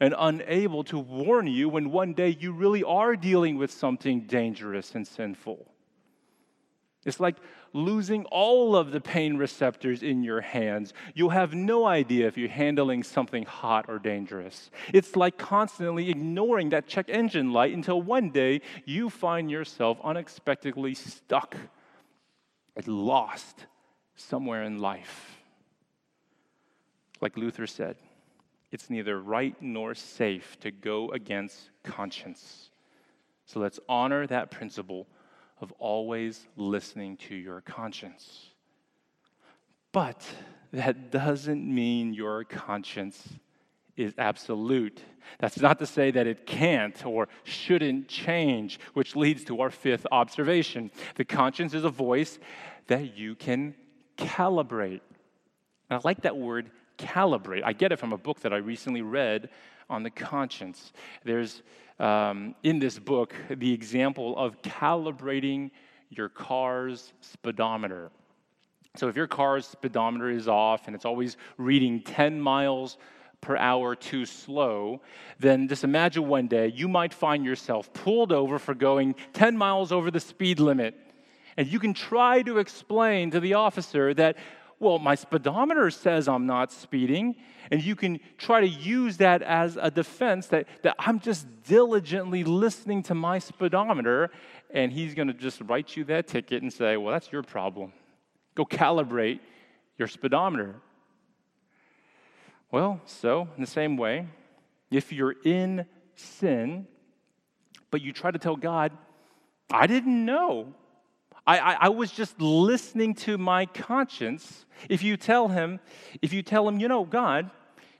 and 0.00 0.14
unable 0.18 0.84
to 0.84 0.98
warn 0.98 1.46
you 1.46 1.68
when 1.68 1.90
one 1.90 2.12
day 2.12 2.36
you 2.38 2.52
really 2.52 2.82
are 2.84 3.16
dealing 3.16 3.56
with 3.56 3.70
something 3.70 4.20
dangerous 4.22 4.94
and 4.94 5.06
sinful. 5.06 5.66
It's 7.04 7.20
like 7.20 7.36
losing 7.76 8.24
all 8.26 8.74
of 8.74 8.90
the 8.90 9.00
pain 9.00 9.36
receptors 9.36 10.02
in 10.02 10.22
your 10.22 10.40
hands. 10.40 10.94
You'll 11.14 11.30
have 11.30 11.54
no 11.54 11.86
idea 11.86 12.26
if 12.26 12.38
you're 12.38 12.48
handling 12.48 13.02
something 13.02 13.44
hot 13.44 13.84
or 13.88 13.98
dangerous. 13.98 14.70
It's 14.92 15.14
like 15.14 15.36
constantly 15.38 16.10
ignoring 16.10 16.70
that 16.70 16.86
check 16.86 17.08
engine 17.08 17.52
light 17.52 17.74
until 17.74 18.00
one 18.00 18.30
day 18.30 18.62
you 18.84 19.10
find 19.10 19.50
yourself 19.50 19.98
unexpectedly 20.02 20.94
stuck 20.94 21.56
and 22.74 22.88
lost 22.88 23.66
somewhere 24.16 24.62
in 24.62 24.78
life. 24.78 25.36
Like 27.20 27.36
Luther 27.36 27.66
said, 27.66 27.96
it's 28.72 28.90
neither 28.90 29.20
right 29.20 29.54
nor 29.60 29.94
safe 29.94 30.58
to 30.60 30.70
go 30.70 31.10
against 31.10 31.70
conscience. 31.82 32.70
So 33.44 33.60
let's 33.60 33.78
honor 33.88 34.26
that 34.26 34.50
principle 34.50 35.06
of 35.60 35.72
always 35.78 36.46
listening 36.56 37.16
to 37.16 37.34
your 37.34 37.60
conscience. 37.60 38.50
But 39.92 40.22
that 40.72 41.10
doesn't 41.10 41.66
mean 41.66 42.12
your 42.12 42.44
conscience 42.44 43.26
is 43.96 44.12
absolute. 44.18 45.02
That's 45.38 45.58
not 45.58 45.78
to 45.78 45.86
say 45.86 46.10
that 46.10 46.26
it 46.26 46.46
can't 46.46 47.04
or 47.06 47.28
shouldn't 47.44 48.08
change, 48.08 48.78
which 48.92 49.16
leads 49.16 49.44
to 49.44 49.60
our 49.60 49.70
fifth 49.70 50.06
observation. 50.12 50.90
The 51.14 51.24
conscience 51.24 51.72
is 51.72 51.84
a 51.84 51.90
voice 51.90 52.38
that 52.88 53.16
you 53.16 53.34
can 53.34 53.74
calibrate. 54.18 55.00
And 55.88 55.98
I 55.98 56.00
like 56.04 56.22
that 56.22 56.36
word 56.36 56.70
calibrate. 56.98 57.62
I 57.64 57.72
get 57.72 57.92
it 57.92 57.98
from 57.98 58.12
a 58.12 58.18
book 58.18 58.40
that 58.40 58.52
I 58.52 58.56
recently 58.56 59.02
read 59.02 59.50
on 59.88 60.02
the 60.02 60.10
conscience. 60.10 60.92
There's 61.24 61.62
um, 61.98 62.54
in 62.62 62.78
this 62.78 62.98
book 62.98 63.34
the 63.48 63.72
example 63.72 64.36
of 64.36 64.60
calibrating 64.62 65.70
your 66.10 66.28
car's 66.28 67.12
speedometer. 67.20 68.10
So 68.96 69.08
if 69.08 69.16
your 69.16 69.26
car's 69.26 69.66
speedometer 69.66 70.30
is 70.30 70.48
off 70.48 70.86
and 70.86 70.96
it's 70.96 71.04
always 71.04 71.36
reading 71.58 72.02
10 72.02 72.40
miles 72.40 72.96
per 73.40 73.56
hour 73.56 73.94
too 73.94 74.24
slow, 74.24 75.02
then 75.38 75.68
just 75.68 75.84
imagine 75.84 76.26
one 76.26 76.48
day 76.48 76.68
you 76.68 76.88
might 76.88 77.12
find 77.12 77.44
yourself 77.44 77.92
pulled 77.92 78.32
over 78.32 78.58
for 78.58 78.74
going 78.74 79.14
10 79.34 79.56
miles 79.56 79.92
over 79.92 80.10
the 80.10 80.20
speed 80.20 80.58
limit. 80.60 80.94
And 81.56 81.66
you 81.66 81.78
can 81.78 81.94
try 81.94 82.42
to 82.42 82.58
explain 82.58 83.30
to 83.30 83.40
the 83.40 83.54
officer 83.54 84.12
that 84.14 84.36
well, 84.78 84.98
my 84.98 85.14
speedometer 85.14 85.90
says 85.90 86.28
I'm 86.28 86.46
not 86.46 86.70
speeding. 86.70 87.36
And 87.70 87.82
you 87.82 87.96
can 87.96 88.20
try 88.38 88.60
to 88.60 88.68
use 88.68 89.16
that 89.16 89.42
as 89.42 89.76
a 89.80 89.90
defense 89.90 90.46
that, 90.48 90.66
that 90.82 90.94
I'm 90.98 91.18
just 91.18 91.46
diligently 91.64 92.44
listening 92.44 93.02
to 93.04 93.14
my 93.14 93.38
speedometer, 93.38 94.30
and 94.70 94.92
he's 94.92 95.14
going 95.14 95.28
to 95.28 95.34
just 95.34 95.60
write 95.62 95.96
you 95.96 96.04
that 96.04 96.28
ticket 96.28 96.62
and 96.62 96.72
say, 96.72 96.96
well, 96.96 97.12
that's 97.12 97.32
your 97.32 97.42
problem. 97.42 97.92
Go 98.54 98.64
calibrate 98.64 99.40
your 99.98 100.08
speedometer. 100.08 100.76
Well, 102.70 103.00
so 103.06 103.48
in 103.56 103.62
the 103.62 103.70
same 103.70 103.96
way, 103.96 104.26
if 104.90 105.12
you're 105.12 105.34
in 105.44 105.86
sin, 106.14 106.86
but 107.90 108.00
you 108.00 108.12
try 108.12 108.30
to 108.30 108.38
tell 108.38 108.56
God, 108.56 108.92
I 109.70 109.86
didn't 109.86 110.24
know. 110.24 110.74
I, 111.46 111.58
I, 111.58 111.72
I, 111.82 111.88
was 111.90 112.10
just 112.10 112.40
listening 112.40 113.14
to 113.14 113.38
my 113.38 113.66
conscience. 113.66 114.66
If 114.88 115.02
you 115.02 115.16
tell 115.16 115.48
him, 115.48 115.78
if 116.20 116.32
you 116.32 116.42
tell 116.42 116.68
him, 116.68 116.80
you 116.80 116.88
know, 116.88 117.04
God, 117.04 117.50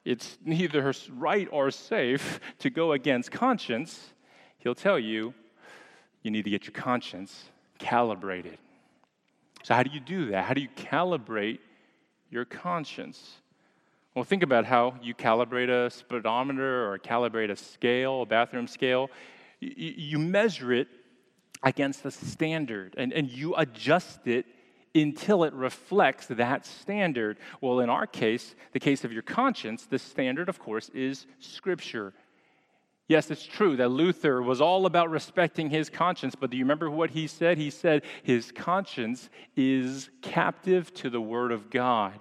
it's 0.04 0.38
neither 0.44 0.92
right 1.12 1.48
or 1.52 1.70
safe 1.70 2.40
to 2.58 2.70
go 2.70 2.92
against 2.92 3.30
conscience, 3.30 4.14
he'll 4.58 4.74
tell 4.74 4.98
you, 4.98 5.32
you 6.22 6.30
need 6.30 6.44
to 6.44 6.50
get 6.50 6.64
your 6.64 6.72
conscience 6.72 7.50
calibrated. 7.78 8.58
So, 9.62 9.74
how 9.74 9.82
do 9.82 9.90
you 9.90 10.00
do 10.00 10.30
that? 10.30 10.44
How 10.44 10.54
do 10.54 10.60
you 10.60 10.68
calibrate 10.76 11.58
your 12.30 12.44
conscience? 12.44 13.36
Well, 14.14 14.24
think 14.24 14.42
about 14.42 14.64
how 14.64 14.94
you 15.02 15.14
calibrate 15.14 15.68
a 15.68 15.90
speedometer 15.90 16.90
or 16.90 16.98
calibrate 16.98 17.50
a 17.50 17.56
scale, 17.56 18.22
a 18.22 18.26
bathroom 18.26 18.66
scale. 18.66 19.10
You 19.60 20.18
measure 20.18 20.72
it 20.72 20.88
against 21.66 22.04
a 22.04 22.10
standard 22.12 22.94
and, 22.96 23.12
and 23.12 23.28
you 23.28 23.52
adjust 23.56 24.28
it 24.28 24.46
until 24.94 25.42
it 25.42 25.52
reflects 25.52 26.26
that 26.28 26.64
standard. 26.64 27.38
Well, 27.60 27.80
in 27.80 27.90
our 27.90 28.06
case, 28.06 28.54
the 28.72 28.78
case 28.78 29.04
of 29.04 29.12
your 29.12 29.22
conscience, 29.22 29.84
the 29.84 29.98
standard, 29.98 30.48
of 30.48 30.60
course, 30.60 30.90
is 30.94 31.26
Scripture. 31.40 32.14
Yes, 33.08 33.32
it's 33.32 33.44
true 33.44 33.76
that 33.76 33.90
Luther 33.90 34.40
was 34.42 34.60
all 34.60 34.86
about 34.86 35.10
respecting 35.10 35.68
his 35.68 35.90
conscience, 35.90 36.36
but 36.36 36.50
do 36.50 36.56
you 36.56 36.62
remember 36.62 36.88
what 36.88 37.10
he 37.10 37.26
said? 37.26 37.58
He 37.58 37.70
said 37.70 38.04
his 38.22 38.52
conscience 38.52 39.28
is 39.56 40.08
captive 40.22 40.94
to 40.94 41.10
the 41.10 41.20
Word 41.20 41.50
of 41.50 41.68
God. 41.68 42.18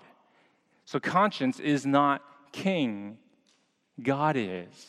So, 0.86 1.00
conscience 1.00 1.60
is 1.60 1.86
not 1.86 2.24
king, 2.52 3.20
God 4.02 4.36
is. 4.38 4.88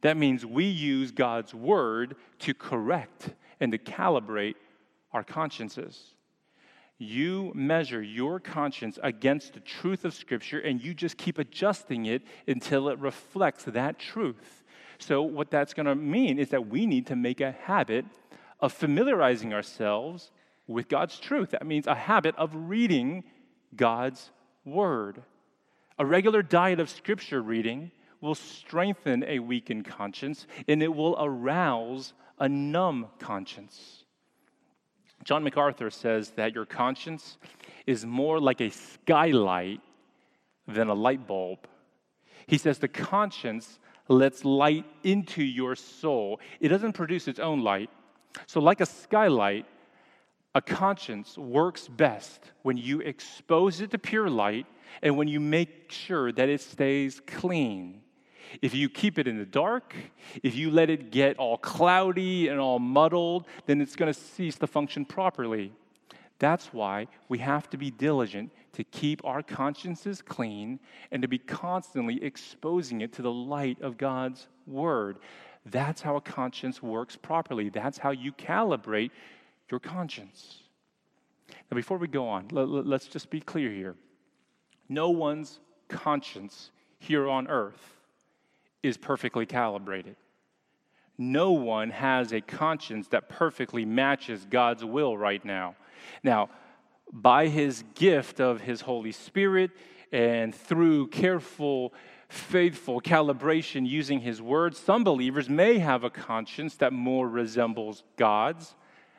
That 0.00 0.16
means 0.16 0.44
we 0.44 0.64
use 0.64 1.12
God's 1.12 1.54
Word 1.54 2.16
to 2.40 2.54
correct 2.54 3.30
and 3.62 3.70
to 3.70 3.78
calibrate 3.78 4.56
our 5.12 5.22
consciences. 5.22 6.14
You 6.98 7.52
measure 7.54 8.02
your 8.02 8.40
conscience 8.40 8.98
against 9.02 9.54
the 9.54 9.60
truth 9.60 10.04
of 10.04 10.14
Scripture 10.14 10.58
and 10.58 10.82
you 10.82 10.94
just 10.94 11.16
keep 11.16 11.38
adjusting 11.38 12.06
it 12.06 12.22
until 12.48 12.88
it 12.88 12.98
reflects 12.98 13.64
that 13.64 14.00
truth. 14.00 14.64
So, 14.98 15.22
what 15.22 15.50
that's 15.50 15.74
going 15.74 15.86
to 15.86 15.94
mean 15.94 16.38
is 16.38 16.50
that 16.50 16.68
we 16.68 16.86
need 16.86 17.06
to 17.06 17.16
make 17.16 17.40
a 17.40 17.52
habit 17.52 18.04
of 18.60 18.72
familiarizing 18.72 19.54
ourselves 19.54 20.32
with 20.66 20.88
God's 20.88 21.18
truth. 21.18 21.50
That 21.50 21.66
means 21.66 21.86
a 21.86 21.94
habit 21.94 22.34
of 22.36 22.50
reading 22.54 23.24
God's 23.74 24.30
Word. 24.64 25.22
A 25.98 26.06
regular 26.06 26.42
diet 26.42 26.80
of 26.80 26.90
Scripture 26.90 27.42
reading 27.42 27.92
will 28.20 28.34
strengthen 28.34 29.24
a 29.24 29.38
weakened 29.38 29.84
conscience 29.84 30.46
and 30.66 30.82
it 30.82 30.94
will 30.94 31.16
arouse 31.18 32.12
a 32.42 32.48
numb 32.48 33.06
conscience. 33.20 34.02
John 35.22 35.44
MacArthur 35.44 35.90
says 35.90 36.30
that 36.30 36.56
your 36.56 36.66
conscience 36.66 37.38
is 37.86 38.04
more 38.04 38.40
like 38.40 38.60
a 38.60 38.68
skylight 38.68 39.80
than 40.66 40.88
a 40.88 40.94
light 40.94 41.24
bulb. 41.24 41.60
He 42.48 42.58
says 42.58 42.78
the 42.78 42.88
conscience 42.88 43.78
lets 44.08 44.44
light 44.44 44.84
into 45.04 45.44
your 45.44 45.76
soul, 45.76 46.40
it 46.58 46.68
doesn't 46.68 46.94
produce 46.94 47.28
its 47.28 47.38
own 47.38 47.62
light. 47.62 47.90
So, 48.46 48.60
like 48.60 48.80
a 48.80 48.86
skylight, 48.86 49.66
a 50.56 50.60
conscience 50.60 51.38
works 51.38 51.86
best 51.86 52.50
when 52.62 52.76
you 52.76 53.00
expose 53.00 53.80
it 53.80 53.92
to 53.92 53.98
pure 53.98 54.28
light 54.28 54.66
and 55.00 55.16
when 55.16 55.28
you 55.28 55.38
make 55.38 55.92
sure 55.92 56.32
that 56.32 56.48
it 56.48 56.60
stays 56.60 57.20
clean. 57.24 58.00
If 58.60 58.74
you 58.74 58.88
keep 58.88 59.18
it 59.18 59.26
in 59.26 59.38
the 59.38 59.46
dark, 59.46 59.94
if 60.42 60.54
you 60.54 60.70
let 60.70 60.90
it 60.90 61.10
get 61.10 61.38
all 61.38 61.56
cloudy 61.58 62.48
and 62.48 62.58
all 62.60 62.78
muddled, 62.78 63.46
then 63.66 63.80
it's 63.80 63.96
going 63.96 64.12
to 64.12 64.18
cease 64.18 64.56
to 64.56 64.66
function 64.66 65.04
properly. 65.04 65.72
That's 66.38 66.72
why 66.72 67.06
we 67.28 67.38
have 67.38 67.70
to 67.70 67.76
be 67.76 67.90
diligent 67.90 68.50
to 68.72 68.84
keep 68.84 69.24
our 69.24 69.42
consciences 69.42 70.22
clean 70.22 70.80
and 71.10 71.22
to 71.22 71.28
be 71.28 71.38
constantly 71.38 72.22
exposing 72.24 73.00
it 73.00 73.12
to 73.12 73.22
the 73.22 73.30
light 73.30 73.80
of 73.80 73.96
God's 73.96 74.48
Word. 74.66 75.18
That's 75.66 76.02
how 76.02 76.16
a 76.16 76.20
conscience 76.20 76.82
works 76.82 77.14
properly. 77.14 77.68
That's 77.68 77.98
how 77.98 78.10
you 78.10 78.32
calibrate 78.32 79.10
your 79.70 79.78
conscience. 79.78 80.62
Now, 81.70 81.76
before 81.76 81.98
we 81.98 82.08
go 82.08 82.28
on, 82.28 82.48
let's 82.50 83.06
just 83.06 83.30
be 83.30 83.40
clear 83.40 83.70
here. 83.70 83.94
No 84.88 85.10
one's 85.10 85.60
conscience 85.88 86.72
here 86.98 87.28
on 87.28 87.46
earth 87.46 87.94
is 88.82 88.96
perfectly 88.96 89.46
calibrated. 89.46 90.16
No 91.18 91.52
one 91.52 91.90
has 91.90 92.32
a 92.32 92.40
conscience 92.40 93.08
that 93.08 93.28
perfectly 93.28 93.84
matches 93.84 94.46
God's 94.48 94.84
will 94.84 95.16
right 95.16 95.44
now. 95.44 95.76
Now, 96.22 96.50
by 97.12 97.48
his 97.48 97.84
gift 97.94 98.40
of 98.40 98.60
his 98.60 98.80
Holy 98.80 99.12
Spirit 99.12 99.70
and 100.10 100.54
through 100.54 101.08
careful, 101.08 101.92
faithful 102.28 103.00
calibration 103.00 103.86
using 103.86 104.20
his 104.20 104.40
word, 104.40 104.74
some 104.74 105.04
believers 105.04 105.48
may 105.48 105.78
have 105.78 106.02
a 106.02 106.10
conscience 106.10 106.76
that 106.76 106.92
more 106.92 107.28
resembles 107.28 108.02
God's, 108.16 108.74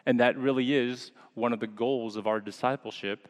and 0.06 0.20
that 0.20 0.38
really 0.38 0.74
is 0.74 1.12
one 1.36 1.54
of 1.54 1.60
the 1.60 1.68
goals 1.68 2.16
of 2.16 2.28
our 2.28 2.40
discipleship. 2.40 3.28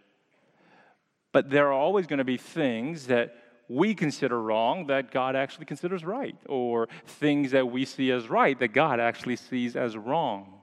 But 1.34 1.50
there 1.50 1.68
are 1.68 1.74
always 1.74 2.08
going 2.08 2.20
to 2.20 2.24
be 2.24 2.38
things 2.38 3.08
that 3.08 3.36
we 3.70 3.94
consider 3.96 4.42
wrong 4.42 4.88
that 4.88 5.12
God 5.12 5.36
actually 5.36 5.66
considers 5.66 6.04
right, 6.04 6.36
or 6.48 6.88
things 7.06 7.52
that 7.52 7.70
we 7.70 7.86
see 7.86 8.12
as 8.12 8.30
right 8.30 8.58
that 8.60 8.70
God 8.70 9.00
actually 9.00 9.36
sees 9.36 9.76
as 9.76 9.98
wrong. 9.98 10.62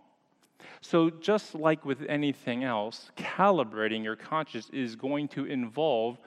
So, 0.83 1.11
just 1.11 1.55
like 1.55 1.85
with 1.85 2.03
anything 2.09 2.65
else, 2.65 3.11
calibrating 3.17 4.03
your 4.03 4.17
conscience 4.17 4.71
is 4.73 4.97
going 4.97 5.29
to 5.29 5.45
involve 5.45 6.19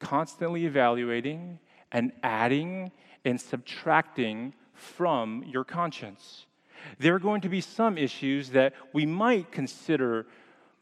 constantly 0.00 0.66
evaluating 0.66 1.58
and 1.92 2.12
adding 2.22 2.90
and 3.24 3.40
subtracting 3.40 4.54
from 4.72 5.44
your 5.46 5.64
conscience. 5.64 6.46
There 6.98 7.14
are 7.14 7.20
going 7.20 7.40
to 7.40 7.48
be 7.48 7.60
some 7.60 7.96
issues 7.96 8.50
that 8.50 8.74
we 8.92 9.06
might 9.06 9.50
consider 9.50 10.26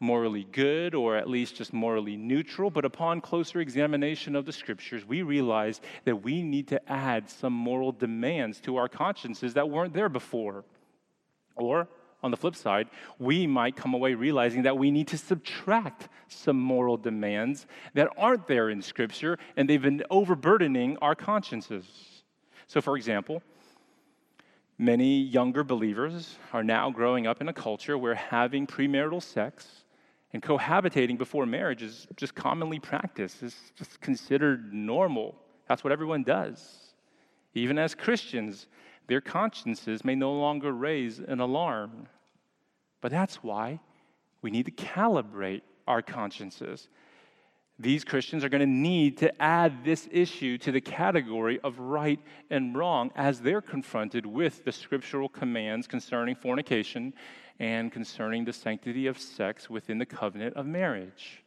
morally 0.05 0.47
good 0.53 0.95
or 0.95 1.17
at 1.17 1.29
least 1.29 1.57
just 1.57 1.73
morally 1.73 2.17
neutral, 2.17 2.71
but 2.71 2.85
upon 2.85 3.21
closer 3.21 3.61
examination 3.61 4.37
of 4.37 4.45
the 4.45 4.53
scriptures, 4.53 5.05
we 5.05 5.23
realize 5.23 5.81
that 6.05 6.23
we 6.23 6.43
need 6.43 6.69
to 6.69 6.93
add 6.93 7.29
some 7.29 7.53
moral 7.53 7.91
demands 7.91 8.61
to 8.61 8.77
our 8.77 8.89
consciences 8.89 9.55
that 9.55 9.69
weren't 9.69 9.95
there 9.95 10.11
before. 10.11 10.65
Or, 11.57 11.89
on 12.23 12.31
the 12.31 12.37
flip 12.37 12.57
side, 12.57 12.89
we 13.19 13.47
might 13.47 13.77
come 13.77 13.95
away 13.95 14.15
realizing 14.15 14.63
that 14.63 14.79
we 14.79 14.91
need 14.91 15.09
to 15.09 15.19
subtract 15.19 16.09
some 16.29 16.59
moral 16.59 16.97
demands 16.97 17.67
that 17.93 18.09
aren't 18.17 18.47
there 18.47 18.71
in 18.71 18.81
Scripture 18.81 19.39
and 19.57 19.69
they've 19.69 19.83
been 19.83 20.03
overburdening 20.11 20.97
our 21.03 21.15
consciences. 21.15 21.85
So, 22.67 22.81
for 22.81 22.97
example, 22.97 23.43
many 24.79 25.21
younger 25.21 25.63
believers 25.65 26.39
are 26.53 26.65
now 26.65 26.91
growing 26.91 27.27
up 27.27 27.41
in 27.41 27.49
a 27.49 27.53
culture 27.53 27.97
where 27.97 28.15
having 28.15 28.67
premarital 28.67 29.23
sex 29.23 29.84
and 30.35 30.43
cohabitating 30.43 31.17
before 31.17 31.47
marriage 31.47 31.81
is 31.81 32.09
just 32.17 32.35
commonly 32.35 32.81
practiced, 32.81 33.41
it's 33.41 33.71
just 33.77 34.01
considered 34.01 34.75
normal. 34.75 35.37
That's 35.69 35.85
what 35.85 35.93
everyone 35.93 36.25
does. 36.25 36.93
Even 37.55 37.79
as 37.79 37.95
Christians, 37.95 38.67
their 39.07 39.21
consciences 39.21 40.05
may 40.05 40.17
no 40.17 40.33
longer 40.33 40.73
raise 40.73 41.21
an 41.21 41.39
alarm. 41.39 42.09
But 43.01 43.13
that's 43.13 43.45
why 43.45 43.79
we 44.43 44.51
need 44.51 44.67
to 44.67 44.73
calibrate 44.73 45.63
our 45.87 46.03
consciences. 46.03 46.89
These 47.79 48.05
Christians 48.05 48.45
are 48.45 48.49
going 48.49 48.61
to 48.61 48.67
need 48.67 49.19
to 49.19 49.43
add 49.43 49.85
this 49.85 50.09
issue 50.13 50.59
to 50.59 50.71
the 50.71 50.81
category 50.81 51.59
of 51.65 51.79
right 51.81 52.21
and 52.49 52.77
wrong 52.77 53.11
as 53.17 53.41
they're 53.41 53.61
confronted 53.61 54.25
with 54.25 54.65
the 54.65 54.71
scriptural 54.71 55.29
commands 55.29 55.89
concerning 55.89 56.37
fornication 56.37 57.15
and 57.59 57.91
concerning 57.91 58.45
the 58.45 58.53
sanctity 58.53 59.09
of 59.09 59.19
sex 59.19 59.69
within 59.69 59.99
the 59.99 60.07
covenant 60.07 60.55
of 60.55 60.67
marriage. 60.67 61.43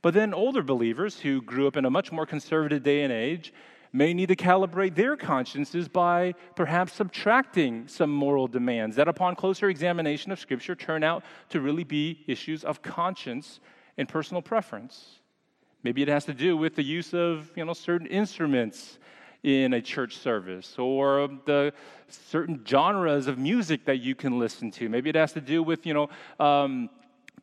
But 0.00 0.14
then 0.14 0.32
older 0.32 0.62
believers 0.62 1.20
who 1.20 1.42
grew 1.42 1.66
up 1.66 1.76
in 1.76 1.84
a 1.84 1.90
much 1.90 2.10
more 2.10 2.26
conservative 2.26 2.82
day 2.82 3.02
and 3.02 3.12
age 3.12 3.52
may 3.92 4.14
need 4.14 4.28
to 4.28 4.36
calibrate 4.36 4.94
their 4.94 5.16
consciences 5.16 5.86
by 5.86 6.34
perhaps 6.54 6.94
subtracting 6.94 7.88
some 7.88 8.10
moral 8.10 8.48
demands 8.48 8.96
that, 8.96 9.06
upon 9.06 9.36
closer 9.36 9.68
examination 9.68 10.32
of 10.32 10.40
Scripture, 10.40 10.74
turn 10.74 11.04
out 11.04 11.24
to 11.50 11.60
really 11.60 11.84
be 11.84 12.24
issues 12.26 12.64
of 12.64 12.80
conscience 12.80 13.60
and 13.98 14.08
personal 14.08 14.42
preference. 14.42 15.20
Maybe 15.86 16.02
it 16.02 16.08
has 16.08 16.24
to 16.24 16.34
do 16.34 16.56
with 16.56 16.74
the 16.74 16.82
use 16.82 17.14
of 17.14 17.48
you 17.54 17.64
know, 17.64 17.72
certain 17.72 18.08
instruments 18.08 18.98
in 19.44 19.72
a 19.72 19.80
church 19.80 20.16
service 20.16 20.74
or 20.80 21.28
the 21.44 21.72
certain 22.08 22.64
genres 22.66 23.28
of 23.28 23.38
music 23.38 23.84
that 23.84 23.98
you 23.98 24.16
can 24.16 24.36
listen 24.36 24.72
to. 24.72 24.88
Maybe 24.88 25.10
it 25.10 25.14
has 25.14 25.32
to 25.34 25.40
do 25.40 25.62
with, 25.62 25.86
you 25.86 25.94
know, 25.94 26.08
um, 26.44 26.90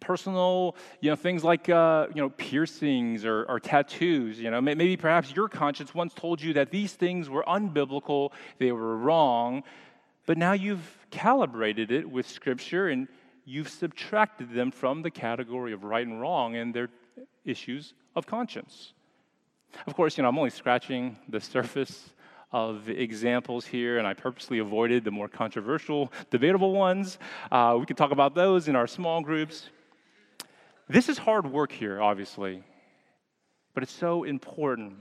personal, 0.01 0.75
you 0.99 1.09
know, 1.09 1.15
things 1.15 1.45
like, 1.45 1.69
uh, 1.69 2.07
you 2.13 2.21
know, 2.21 2.31
piercings 2.31 3.23
or, 3.23 3.45
or, 3.45 3.61
tattoos. 3.61 4.41
You 4.41 4.51
know, 4.51 4.59
maybe 4.59 4.97
perhaps 4.97 5.33
your 5.33 5.47
conscience 5.47 5.95
once 5.95 6.13
told 6.13 6.41
you 6.41 6.51
that 6.55 6.69
these 6.69 6.91
things 6.91 7.29
were 7.29 7.45
unbiblical, 7.47 8.33
they 8.59 8.73
were 8.73 8.97
wrong, 8.97 9.63
but 10.25 10.37
now 10.37 10.51
you've 10.51 10.97
calibrated 11.11 11.93
it 11.93 12.11
with 12.11 12.27
Scripture 12.27 12.89
and 12.89 13.07
you've 13.45 13.69
subtracted 13.69 14.51
them 14.53 14.69
from 14.69 15.01
the 15.01 15.11
category 15.11 15.71
of 15.71 15.85
right 15.85 16.05
and 16.05 16.19
wrong, 16.19 16.57
and 16.57 16.73
they're 16.73 16.89
issues 17.45 17.93
of 18.15 18.25
conscience. 18.25 18.93
Of 19.87 19.95
course, 19.95 20.17
you 20.17 20.21
know, 20.21 20.29
I'm 20.29 20.37
only 20.37 20.49
scratching 20.49 21.17
the 21.27 21.41
surface 21.41 22.09
of 22.51 22.87
examples 22.87 23.65
here, 23.65 23.97
and 23.97 24.07
I 24.07 24.13
purposely 24.13 24.59
avoided 24.59 25.03
the 25.03 25.11
more 25.11 25.27
controversial, 25.27 26.11
debatable 26.29 26.71
ones. 26.73 27.17
Uh, 27.51 27.77
we 27.79 27.85
can 27.85 27.95
talk 27.95 28.11
about 28.11 28.35
those 28.35 28.67
in 28.67 28.75
our 28.75 28.85
small 28.85 29.21
groups. 29.21 29.69
This 30.87 31.09
is 31.09 31.17
hard 31.17 31.51
work 31.51 31.71
here, 31.71 32.01
obviously, 32.01 32.61
but 33.73 33.81
it's 33.81 33.91
so 33.91 34.23
important. 34.23 34.97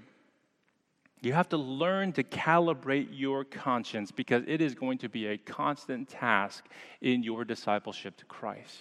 You 1.21 1.35
have 1.35 1.51
to 1.51 1.57
learn 1.57 2.13
to 2.15 2.25
calibrate 2.25 3.09
your 3.13 3.45
conscience 3.45 4.11
because 4.11 4.43
it 4.47 4.61
is 4.61 4.75
going 4.75 4.99
to 4.99 5.09
be 5.09 5.27
a 5.27 5.37
constant 5.37 6.09
task 6.09 6.65
in 7.01 7.23
your 7.23 7.45
discipleship 7.45 8.17
to 8.17 8.25
Christ. 8.25 8.79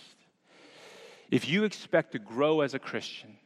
If 1.29 1.47
you 1.47 1.65
expect 1.65 2.13
to 2.13 2.19
grow 2.19 2.61
as 2.61 2.73
a 2.73 2.79
Christian, 2.79 3.37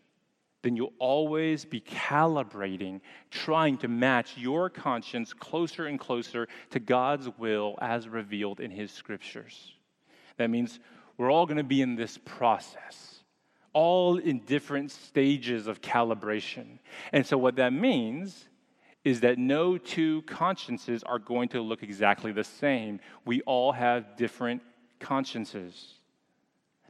then 0.66 0.76
you'll 0.76 0.94
always 0.98 1.64
be 1.64 1.80
calibrating, 1.80 3.00
trying 3.30 3.78
to 3.78 3.88
match 3.88 4.36
your 4.36 4.68
conscience 4.68 5.32
closer 5.32 5.86
and 5.86 6.00
closer 6.00 6.48
to 6.72 6.80
God's 6.80 7.30
will 7.38 7.78
as 7.80 8.10
revealed 8.10 8.60
in 8.60 8.72
His 8.72 8.92
scriptures. 8.92 9.74
That 10.38 10.50
means 10.50 10.80
we're 11.18 11.32
all 11.32 11.46
going 11.46 11.58
to 11.58 11.64
be 11.64 11.84
in 11.84 11.96
this 11.96 12.18
process, 12.18 13.20
all 13.74 14.18
in 14.18 14.40
different 14.40 14.90
stages 14.90 15.68
of 15.68 15.82
calibration. 15.82 16.80
And 17.12 17.24
so, 17.28 17.38
what 17.38 17.58
that 17.58 17.72
means 17.72 18.46
is 19.04 19.20
that 19.20 19.38
no 19.38 19.78
two 19.78 20.24
consciences 20.24 21.04
are 21.04 21.20
going 21.20 21.50
to 21.50 21.62
look 21.62 21.84
exactly 21.84 22.32
the 22.32 22.44
same. 22.44 23.00
We 23.24 23.42
all 23.42 23.72
have 23.72 24.18
different 24.18 24.64
consciences. 25.00 26.00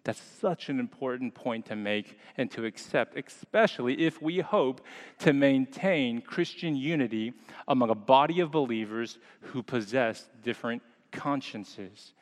That's 0.06 0.22
such 0.22 0.70
an 0.70 0.80
important 0.80 1.34
point 1.34 1.66
to 1.66 1.76
make 1.76 2.18
and 2.38 2.50
to 2.52 2.64
accept, 2.66 3.18
especially 3.18 4.06
if 4.06 4.22
we 4.22 4.40
hope 4.40 4.82
to 5.20 5.34
maintain 5.34 6.22
Christian 6.22 6.76
unity 6.76 7.34
among 7.68 7.90
a 7.90 7.96
body 7.96 8.40
of 8.40 8.52
believers 8.52 9.18
who 9.42 9.64
possess 9.64 10.30
different 10.44 10.84
consciences. 11.12 12.14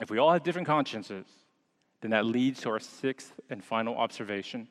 If 0.00 0.10
we 0.10 0.18
all 0.18 0.30
have 0.30 0.42
different 0.42 0.66
consciences, 0.66 1.24
then 2.02 2.10
that 2.10 2.26
leads 2.26 2.60
to 2.60 2.68
our 2.68 2.80
sixth 2.80 3.32
and 3.48 3.64
final 3.64 3.96
observation. 3.96 4.68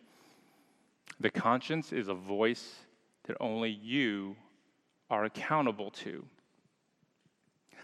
The 1.20 1.32
conscience 1.32 1.92
is 1.92 2.08
a 2.08 2.14
voice 2.14 2.76
that 3.24 3.38
only 3.40 3.72
you 3.72 4.36
are 5.10 5.26
accountable 5.26 5.90
to. 5.90 6.24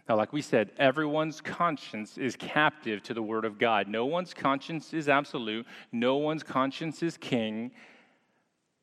Now, 0.10 0.18
like 0.18 0.34
we 0.34 0.41
said, 0.41 0.72
everyone's 0.78 1.41
conscience 1.41 2.18
is 2.18 2.36
captive 2.36 3.04
to 3.04 3.14
the 3.14 3.22
Word 3.22 3.45
of 3.45 3.58
God. 3.58 3.88
No 3.88 4.06
one's 4.06 4.34
conscience 4.34 4.93
is 4.93 5.08
absolute, 5.08 5.66
no 5.91 6.18
one's 6.18 6.43
conscience 6.43 7.04
is 7.04 7.18
king, 7.18 7.72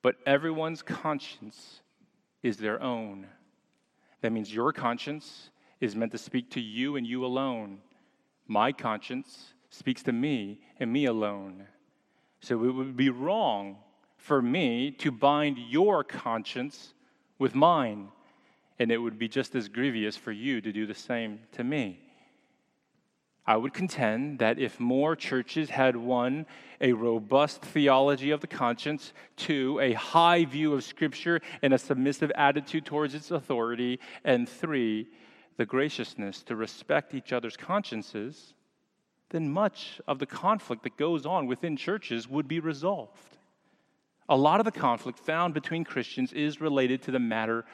but 0.03 0.17
everyone's 0.27 0.83
conscience 0.83 1.81
is 2.43 2.57
their 2.57 2.81
own. 2.83 3.27
That 4.21 4.33
means 4.33 4.53
your 4.53 4.73
conscience 4.73 5.51
is 5.81 5.97
meant 5.97 6.13
to 6.13 6.19
speak 6.19 6.51
to 6.53 6.61
you 6.61 6.97
and 6.97 7.07
you 7.07 7.25
alone. 7.25 7.79
My 8.47 8.73
conscience 8.73 9.55
speaks 9.71 10.03
to 10.05 10.13
me 10.13 10.61
and 10.81 10.93
me 10.93 11.05
alone. 11.05 11.67
So 12.41 12.65
it 12.65 12.71
would 12.71 12.97
be 12.97 13.11
wrong 13.11 13.79
for 14.17 14.41
me 14.41 14.91
to 14.93 15.11
bind 15.11 15.59
your 15.59 16.05
conscience 16.05 16.95
with 17.39 17.55
mine 17.55 18.09
and 18.79 18.93
it 18.93 18.99
would 18.99 19.19
be 19.19 19.29
just 19.29 19.55
as 19.55 19.69
grievous 19.69 20.17
for 20.17 20.33
you 20.33 20.61
to 20.61 20.73
do 20.73 20.87
the 20.87 20.95
same 20.95 21.41
to 21.53 21.65
me. 21.65 22.01
I 23.47 23.57
would 23.57 23.73
contend 23.73 24.41
that 24.41 24.59
if 24.59 24.79
more 24.79 25.17
churches 25.17 25.71
had 25.71 25.97
one, 25.97 26.45
a 26.83 26.93
robust 26.93 27.63
theology 27.63 28.31
of 28.31 28.43
the 28.43 28.47
conscience, 28.47 29.15
two, 29.37 29.81
a 29.81 29.95
high 29.95 30.45
view 30.45 30.75
of 30.75 30.85
Scripture 30.85 31.41
and 31.63 31.73
a 31.73 31.79
submissive 31.79 32.31
attitude 32.35 32.85
towards 32.85 33.15
its 33.15 33.31
authority, 33.31 34.01
and 34.23 34.47
three, 34.47 35.09
the 35.57 35.65
graciousness 35.65 36.43
to 36.43 36.57
respect 36.57 37.15
each 37.15 37.33
other's 37.33 37.57
consciences, 37.57 38.53
then 39.31 39.51
much 39.51 39.99
of 40.07 40.19
the 40.19 40.27
conflict 40.27 40.83
that 40.83 40.99
goes 40.99 41.25
on 41.25 41.47
within 41.47 41.75
churches 41.75 42.29
would 42.29 42.49
be 42.49 42.61
resolved. 42.61 43.39
A 44.29 44.37
lot 44.37 44.61
of 44.61 44.67
the 44.67 44.79
conflict 44.79 45.19
found 45.19 45.55
between 45.55 45.85
Christians 45.85 46.35
is 46.35 46.61
related 46.61 47.01
to 47.03 47.11
the 47.11 47.19
matter 47.19 47.65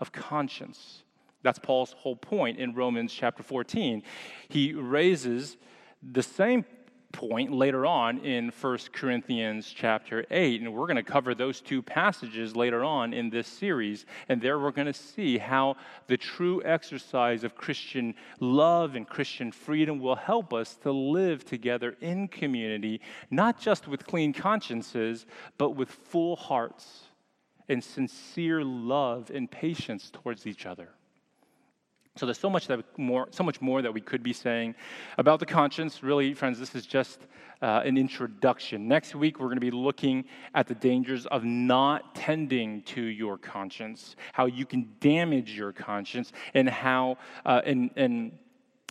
of 0.00 0.12
conscience. 0.12 1.04
That's 1.42 1.58
Paul's 1.58 1.92
whole 1.92 2.16
point 2.16 2.58
in 2.58 2.74
Romans 2.74 3.12
chapter 3.12 3.42
14. 3.42 4.02
He 4.48 4.74
raises 4.74 5.56
the 6.02 6.22
same 6.22 6.64
point 7.12 7.52
later 7.52 7.86
on 7.86 8.18
in 8.18 8.50
1 8.50 8.78
Corinthians 8.92 9.72
chapter 9.74 10.24
8. 10.30 10.60
And 10.60 10.72
we're 10.72 10.86
going 10.86 10.96
to 10.96 11.02
cover 11.02 11.34
those 11.34 11.60
two 11.60 11.82
passages 11.82 12.54
later 12.54 12.84
on 12.84 13.12
in 13.12 13.30
this 13.30 13.48
series. 13.48 14.06
And 14.28 14.40
there 14.40 14.58
we're 14.58 14.70
going 14.70 14.86
to 14.86 14.92
see 14.92 15.38
how 15.38 15.76
the 16.06 16.16
true 16.16 16.62
exercise 16.64 17.42
of 17.42 17.56
Christian 17.56 18.14
love 18.38 18.94
and 18.94 19.08
Christian 19.08 19.50
freedom 19.50 19.98
will 19.98 20.16
help 20.16 20.52
us 20.52 20.76
to 20.82 20.92
live 20.92 21.44
together 21.44 21.96
in 22.00 22.28
community, 22.28 23.00
not 23.30 23.60
just 23.60 23.88
with 23.88 24.06
clean 24.06 24.32
consciences, 24.32 25.26
but 25.58 25.70
with 25.70 25.90
full 25.90 26.36
hearts 26.36 27.09
and 27.70 27.82
sincere 27.82 28.62
love 28.62 29.30
and 29.32 29.50
patience 29.50 30.10
towards 30.10 30.46
each 30.46 30.66
other. 30.66 30.90
So 32.16 32.26
there's 32.26 32.38
so 32.38 32.50
much 32.50 32.66
that 32.66 32.84
more, 32.98 33.28
so 33.30 33.44
much 33.44 33.60
more 33.60 33.80
that 33.80 33.94
we 33.94 34.00
could 34.00 34.22
be 34.22 34.32
saying 34.32 34.74
about 35.16 35.38
the 35.38 35.46
conscience. 35.46 36.02
Really, 36.02 36.34
friends, 36.34 36.58
this 36.58 36.74
is 36.74 36.84
just 36.84 37.20
uh, 37.62 37.82
an 37.84 37.96
introduction. 37.96 38.88
Next 38.88 39.14
week, 39.14 39.38
we're 39.38 39.46
going 39.46 39.56
to 39.56 39.60
be 39.60 39.70
looking 39.70 40.24
at 40.54 40.66
the 40.66 40.74
dangers 40.74 41.26
of 41.26 41.44
not 41.44 42.14
tending 42.16 42.82
to 42.82 43.00
your 43.00 43.38
conscience, 43.38 44.16
how 44.32 44.46
you 44.46 44.66
can 44.66 44.92
damage 44.98 45.56
your 45.56 45.72
conscience, 45.72 46.32
and 46.52 46.68
how 46.68 47.16
uh, 47.46 47.62
and 47.64 47.90
and, 47.96 48.38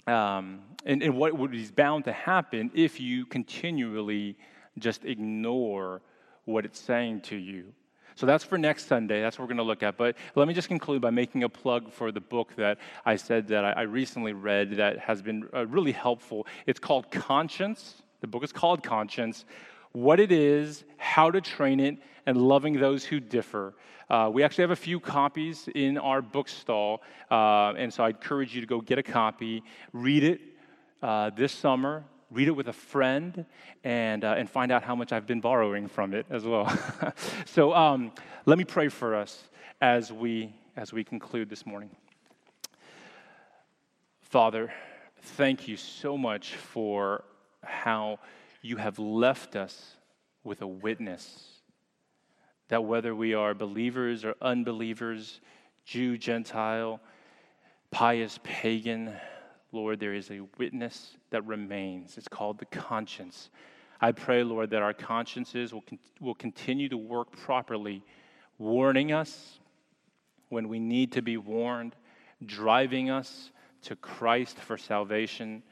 um, 0.07 0.61
and 0.85 1.03
and 1.03 1.15
what 1.15 1.53
is 1.53 1.71
bound 1.71 2.05
to 2.05 2.13
happen 2.13 2.71
if 2.73 3.01
you 3.01 3.25
continually 3.25 4.37
just 4.77 5.03
ignore 5.03 6.01
what 6.45 6.63
it's 6.63 6.79
saying 6.79 7.21
to 7.21 7.35
you. 7.35 7.73
So 8.19 8.25
that's 8.25 8.43
for 8.43 8.57
next 8.57 8.87
Sunday. 8.87 9.21
That's 9.21 9.39
what 9.39 9.43
we're 9.43 9.55
going 9.55 9.57
to 9.59 9.63
look 9.63 9.81
at. 9.81 9.95
But 9.95 10.17
let 10.35 10.45
me 10.45 10.53
just 10.53 10.67
conclude 10.67 11.01
by 11.01 11.09
making 11.09 11.43
a 11.43 11.47
plug 11.47 11.89
for 11.89 12.11
the 12.11 12.19
book 12.19 12.53
that 12.57 12.77
I 13.05 13.15
said 13.15 13.47
that 13.47 13.63
I 13.63 13.83
recently 13.83 14.33
read 14.33 14.71
that 14.71 14.99
has 14.99 15.21
been 15.21 15.47
uh, 15.53 15.65
really 15.67 15.93
helpful. 15.93 16.45
It's 16.65 16.81
called 16.81 17.11
Conscience. 17.11 18.03
The 18.19 18.27
book 18.27 18.43
is 18.43 18.51
called 18.51 18.83
Conscience 18.83 19.45
What 19.93 20.19
It 20.19 20.33
Is, 20.33 20.83
How 20.97 21.31
to 21.31 21.39
Train 21.39 21.79
It, 21.79 21.95
and 22.25 22.35
Loving 22.35 22.77
Those 22.77 23.05
Who 23.05 23.21
Differ. 23.21 23.73
Uh, 24.09 24.29
we 24.33 24.43
actually 24.43 24.63
have 24.63 24.71
a 24.71 24.75
few 24.75 24.99
copies 24.99 25.69
in 25.73 25.97
our 25.97 26.21
bookstall, 26.21 27.01
uh, 27.31 27.71
and 27.77 27.93
so 27.93 28.03
I 28.03 28.09
encourage 28.09 28.53
you 28.53 28.59
to 28.59 28.67
go 28.67 28.81
get 28.81 28.97
a 28.97 29.03
copy, 29.03 29.63
read 29.93 30.25
it 30.25 30.41
uh, 31.01 31.29
this 31.29 31.53
summer 31.53 32.03
read 32.31 32.47
it 32.47 32.51
with 32.51 32.67
a 32.67 32.73
friend, 32.73 33.45
and, 33.83 34.23
uh, 34.23 34.35
and 34.37 34.49
find 34.49 34.71
out 34.71 34.83
how 34.83 34.95
much 34.95 35.11
I've 35.11 35.25
been 35.25 35.41
borrowing 35.41 35.87
from 35.87 36.13
it 36.13 36.25
as 36.29 36.43
well. 36.43 36.71
so 37.45 37.73
um, 37.73 38.11
let 38.45 38.57
me 38.57 38.63
pray 38.63 38.87
for 38.87 39.15
us 39.15 39.49
as 39.81 40.11
we, 40.11 40.53
as 40.75 40.93
we 40.93 41.03
conclude 41.03 41.49
this 41.49 41.65
morning. 41.65 41.89
Father, 44.21 44.71
thank 45.21 45.67
you 45.67 45.75
so 45.75 46.17
much 46.17 46.53
for 46.53 47.23
how 47.63 48.19
you 48.61 48.77
have 48.77 48.99
left 48.99 49.55
us 49.55 49.97
with 50.43 50.61
a 50.61 50.67
witness. 50.67 51.47
That 52.67 52.83
whether 52.83 53.15
we 53.15 53.33
are 53.33 53.55
believers 53.55 54.23
or 54.23 54.35
unbelievers, 54.41 55.41
Jew, 55.85 56.17
Gentile, 56.17 56.99
pious, 57.89 58.39
pagan, 58.43 59.15
Lord, 59.71 59.99
there 59.99 60.13
is 60.13 60.31
a 60.31 60.41
witness 60.57 61.17
that 61.29 61.45
remains. 61.45 62.17
It's 62.17 62.27
called 62.27 62.57
the 62.59 62.65
conscience. 62.65 63.49
I 64.01 64.11
pray, 64.11 64.43
Lord, 64.43 64.71
that 64.71 64.81
our 64.81 64.93
consciences 64.93 65.73
will, 65.73 65.81
con- 65.81 65.99
will 66.19 66.35
continue 66.35 66.89
to 66.89 66.97
work 66.97 67.31
properly, 67.31 68.03
warning 68.57 69.11
us 69.11 69.59
when 70.49 70.67
we 70.67 70.79
need 70.79 71.11
to 71.13 71.21
be 71.21 71.37
warned, 71.37 71.95
driving 72.45 73.09
us 73.09 73.51
to 73.83 73.95
Christ 73.95 74.57
for 74.57 74.77
salvation, 74.77 75.63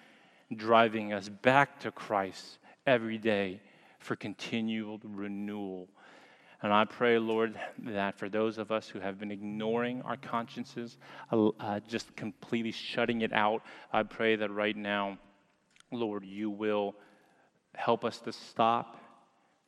driving 0.56 1.14
us 1.14 1.30
back 1.30 1.80
to 1.82 1.92
Christ 1.92 2.60
every 2.86 3.18
day 3.18 3.62
for 4.00 4.16
continual 4.16 5.00
renewal. 5.04 5.90
And 6.64 6.74
I 6.74 6.86
pray, 6.86 7.20
Lord, 7.20 7.60
that 7.80 8.18
for 8.18 8.30
those 8.30 8.58
of 8.58 8.72
us 8.72 8.88
who 8.90 9.00
have 9.00 9.20
been 9.20 9.32
ignoring 9.32 10.02
our 10.02 10.18
consciences, 10.18 10.98
uh, 11.32 11.50
uh, 11.60 11.80
just 11.88 12.16
completely 12.16 12.72
shutting 12.72 13.22
it 13.22 13.32
out, 13.32 13.62
I 13.94 14.04
pray 14.04 14.36
that 14.38 14.50
right 14.52 14.76
now, 14.76 15.20
Lord, 15.92 16.26
you 16.26 16.50
will 16.50 16.96
help 17.76 18.04
us 18.04 18.18
to 18.22 18.32
stop, 18.32 19.00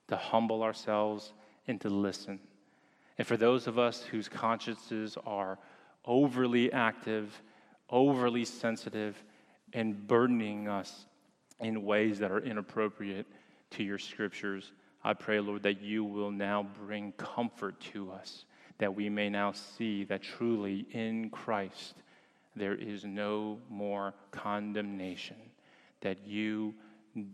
to 0.08 0.18
humble 0.18 0.64
ourselves, 0.64 1.34
and 1.68 1.80
to 1.82 1.90
listen. 1.90 2.40
And 3.20 3.28
for 3.28 3.38
those 3.38 3.68
of 3.68 3.78
us 3.78 4.02
whose 4.02 4.28
consciences 4.28 5.16
are 5.28 5.60
overly 6.06 6.74
active, 6.74 7.40
overly 7.90 8.46
sensitive, 8.46 9.24
and 9.74 10.08
burdening 10.08 10.68
us 10.68 11.06
in 11.60 11.84
ways 11.84 12.18
that 12.20 12.32
are 12.32 12.40
inappropriate 12.40 13.28
to 13.72 13.84
your 13.84 14.00
scriptures, 14.00 14.72
I 15.04 15.14
pray, 15.14 15.40
Lord, 15.40 15.64
that 15.64 15.82
you 15.82 16.04
will 16.04 16.32
now 16.32 16.68
bring 16.86 17.14
comfort 17.14 17.80
to 17.94 18.12
us, 18.12 18.46
that 18.80 18.96
we 18.96 19.10
may 19.10 19.30
now 19.30 19.54
see 19.54 20.04
that 20.06 20.22
truly 20.22 20.86
in 20.92 21.30
Christ 21.30 21.96
there 22.56 22.76
is 22.76 23.06
no 23.06 23.60
more 23.70 24.14
condemnation, 24.32 25.38
that 26.02 26.26
you 26.26 26.74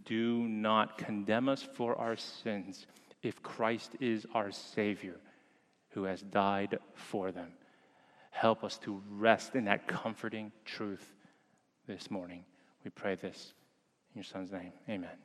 do 0.06 0.48
not 0.48 0.98
condemn 0.98 1.50
us 1.50 1.68
for 1.74 1.96
our 1.96 2.16
sins 2.16 2.86
if 3.24 3.42
Christ 3.42 3.94
is 4.00 4.26
our 4.34 4.52
Savior 4.52 5.18
who 5.90 6.04
has 6.04 6.22
died 6.22 6.78
for 6.94 7.32
them. 7.32 7.54
Help 8.30 8.64
us 8.64 8.78
to 8.80 9.02
rest 9.10 9.56
in 9.56 9.66
that 9.66 9.88
comforting 9.88 10.52
truth 10.66 11.14
this 11.88 12.12
morning. 12.12 12.44
We 12.84 12.92
pray 12.92 13.16
this 13.16 13.54
in 14.14 14.20
your 14.20 14.26
Son's 14.26 14.52
name. 14.52 14.74
Amen. 14.90 15.25